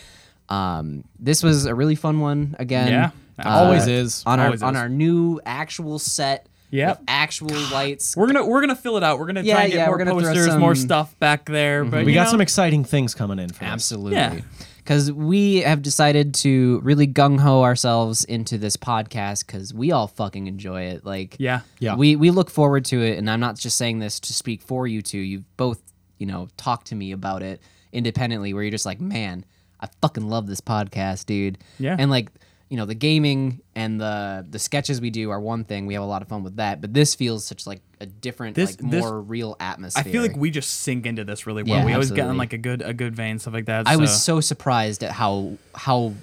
[0.49, 2.89] Um, this was a really fun one again.
[2.89, 3.11] Yeah.
[3.43, 4.23] Always is.
[4.25, 6.47] on our Always on our new actual set.
[6.71, 6.99] Yep.
[6.99, 8.15] with actual lights.
[8.17, 9.19] We're gonna we're gonna fill it out.
[9.19, 11.81] We're gonna Yeah, try and get yeah, more we're gonna posters, more stuff back there.
[11.83, 11.91] Mm-hmm.
[11.91, 13.71] But We got know, some exciting things coming in for us.
[13.71, 14.13] Absolutely.
[14.17, 14.39] Yeah.
[14.77, 20.07] Because we have decided to really gung ho ourselves into this podcast because we all
[20.07, 21.05] fucking enjoy it.
[21.05, 21.61] Like, Yeah.
[21.79, 21.95] Yeah.
[21.95, 24.87] we we look forward to it, and I'm not just saying this to speak for
[24.87, 25.19] you two.
[25.19, 25.79] You've both,
[26.17, 27.61] you know, talked to me about it
[27.91, 29.45] independently, where you're just like, man,
[29.79, 31.57] I fucking love this podcast, dude.
[31.77, 31.95] Yeah.
[31.99, 32.31] And like,
[32.71, 35.85] you know, the gaming and the the sketches we do are one thing.
[35.87, 38.55] We have a lot of fun with that, but this feels such like a different,
[38.55, 40.03] This- like this- more real atmosphere.
[40.07, 41.79] I feel like we just sink into this really well.
[41.79, 43.87] Yeah, we always get in like a good a good vein, stuff like that.
[43.87, 46.13] I was so so surprised at how how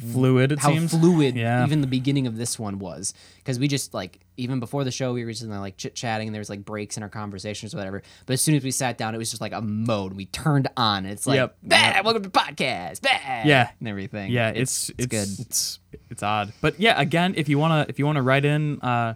[0.00, 0.52] fluid.
[0.52, 1.64] It how seems fluid Yeah.
[1.64, 5.12] even the beginning of this one was because we just like even before the show
[5.14, 7.08] we were just in there, like chit chatting and there was like breaks in our
[7.08, 9.62] conversations or whatever but as soon as we sat down it was just like a
[9.62, 11.56] mode we turned on and it's like Yep.
[11.62, 13.08] bah, welcome to the podcast bah,
[13.44, 13.70] Yeah.
[13.80, 15.78] and everything Yeah, it's it's, it's good It's
[16.10, 17.00] it's odd, but yeah.
[17.00, 19.14] Again, if you wanna if you wanna write in, uh,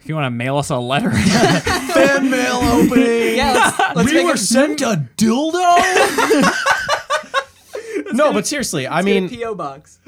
[0.00, 1.10] if you wanna mail us a letter,
[1.94, 3.36] Fan mail opening.
[3.36, 5.62] yeah let's, let's we make were a sent a dildo.
[8.12, 9.98] no, but seriously, I mean, PO box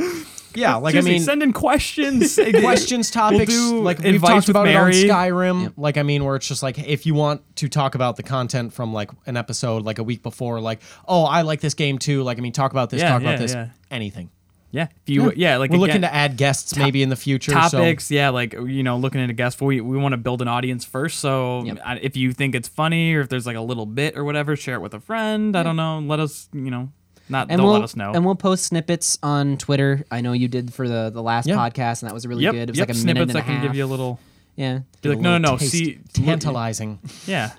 [0.54, 4.50] yeah, like Seriously, I mean, send in questions, questions, topics, do like we've talked with
[4.50, 4.94] about it on Mary.
[5.04, 5.72] Skyrim.
[5.76, 8.72] Like I mean, where it's just like if you want to talk about the content
[8.72, 12.22] from like an episode like a week before, like oh I like this game too.
[12.22, 13.68] Like I mean, talk about this, Yeah, talk yeah, about this, yeah.
[13.90, 14.30] anything.
[14.72, 17.52] Yeah, if you yeah, like We're again, looking to add guests maybe in the future.
[17.52, 18.10] topics.
[18.10, 19.60] Yeah, like you know, looking into guests.
[19.60, 21.18] We we want to build an audience first.
[21.20, 21.78] So Yep.
[21.84, 24.56] I- if you think it's funny or if there's like a little bit or whatever,
[24.56, 25.56] share it with a friend.
[25.56, 25.98] I don't know.
[25.98, 26.90] Let us you know,
[27.28, 28.12] not and don't we'll let us know.
[28.12, 30.04] and we'll post snippets on Twitter.
[30.10, 32.68] I know you did for the the last podcast, and that was really yep, good.
[32.68, 34.18] It was yep, like a snippets minute and a I can give you a little.
[34.54, 34.80] Yeah.
[35.00, 35.56] Be like, no, no, no.
[35.56, 37.00] See, tantalizing.
[37.26, 37.52] yeah,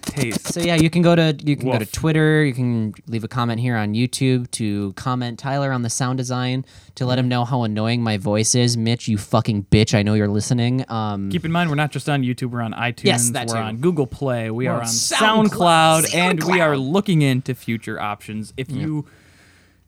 [0.00, 0.52] taste.
[0.52, 2.44] So yeah, you can go to you can go to Twitter.
[2.44, 6.64] You can leave a comment here on YouTube to comment Tyler on the sound design
[6.96, 8.76] to let him know how annoying my voice is.
[8.76, 9.94] Mitch, you fucking bitch!
[9.94, 10.84] I know you're listening.
[10.90, 12.50] Um, Keep in mind, we're not just on YouTube.
[12.50, 13.04] We're on iTunes.
[13.04, 13.60] Yes, that we're too.
[13.60, 14.50] on Google Play.
[14.50, 16.06] We are on on SoundCloud.
[16.06, 18.52] SoundCloud, and we are looking into future options.
[18.56, 19.06] If you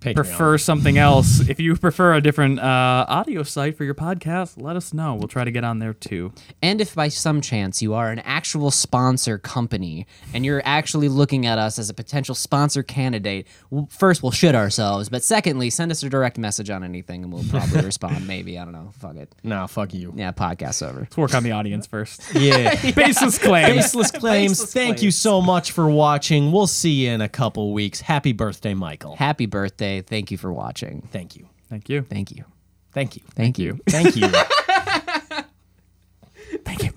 [0.04, 0.14] Patreon.
[0.14, 4.76] prefer something else, if you prefer a different uh, audio site for your podcast, let
[4.76, 5.14] us know.
[5.14, 6.32] We'll try to get on there too.
[6.62, 11.46] and if by some chance you are an actual sponsor company and you're actually looking
[11.46, 15.90] at us as a potential sponsor candidate, w- first we'll shit ourselves, but secondly, send
[15.90, 18.26] us a direct message on anything and we'll probably respond.
[18.26, 18.90] Maybe I don't know.
[18.98, 19.34] Fuck it.
[19.42, 20.12] No, fuck you.
[20.14, 21.00] Yeah, podcast over.
[21.00, 22.22] Let's work on the audience first.
[22.34, 22.74] Yeah.
[22.92, 23.74] Baseless claims.
[23.76, 24.52] Baseless claims.
[24.52, 26.52] Baseless Thank you so much for watching.
[26.52, 28.00] We'll see you in a couple weeks.
[28.00, 29.16] Happy birthday, Michael.
[29.16, 29.93] Happy birthday!
[29.94, 31.08] say thank you for watching.
[31.12, 31.48] Thank you.
[31.68, 32.02] Thank you.
[32.02, 32.44] Thank you.
[32.92, 33.22] Thank you.
[33.34, 33.80] Thank you.
[33.86, 34.30] Thank you.
[36.64, 36.90] Thank you.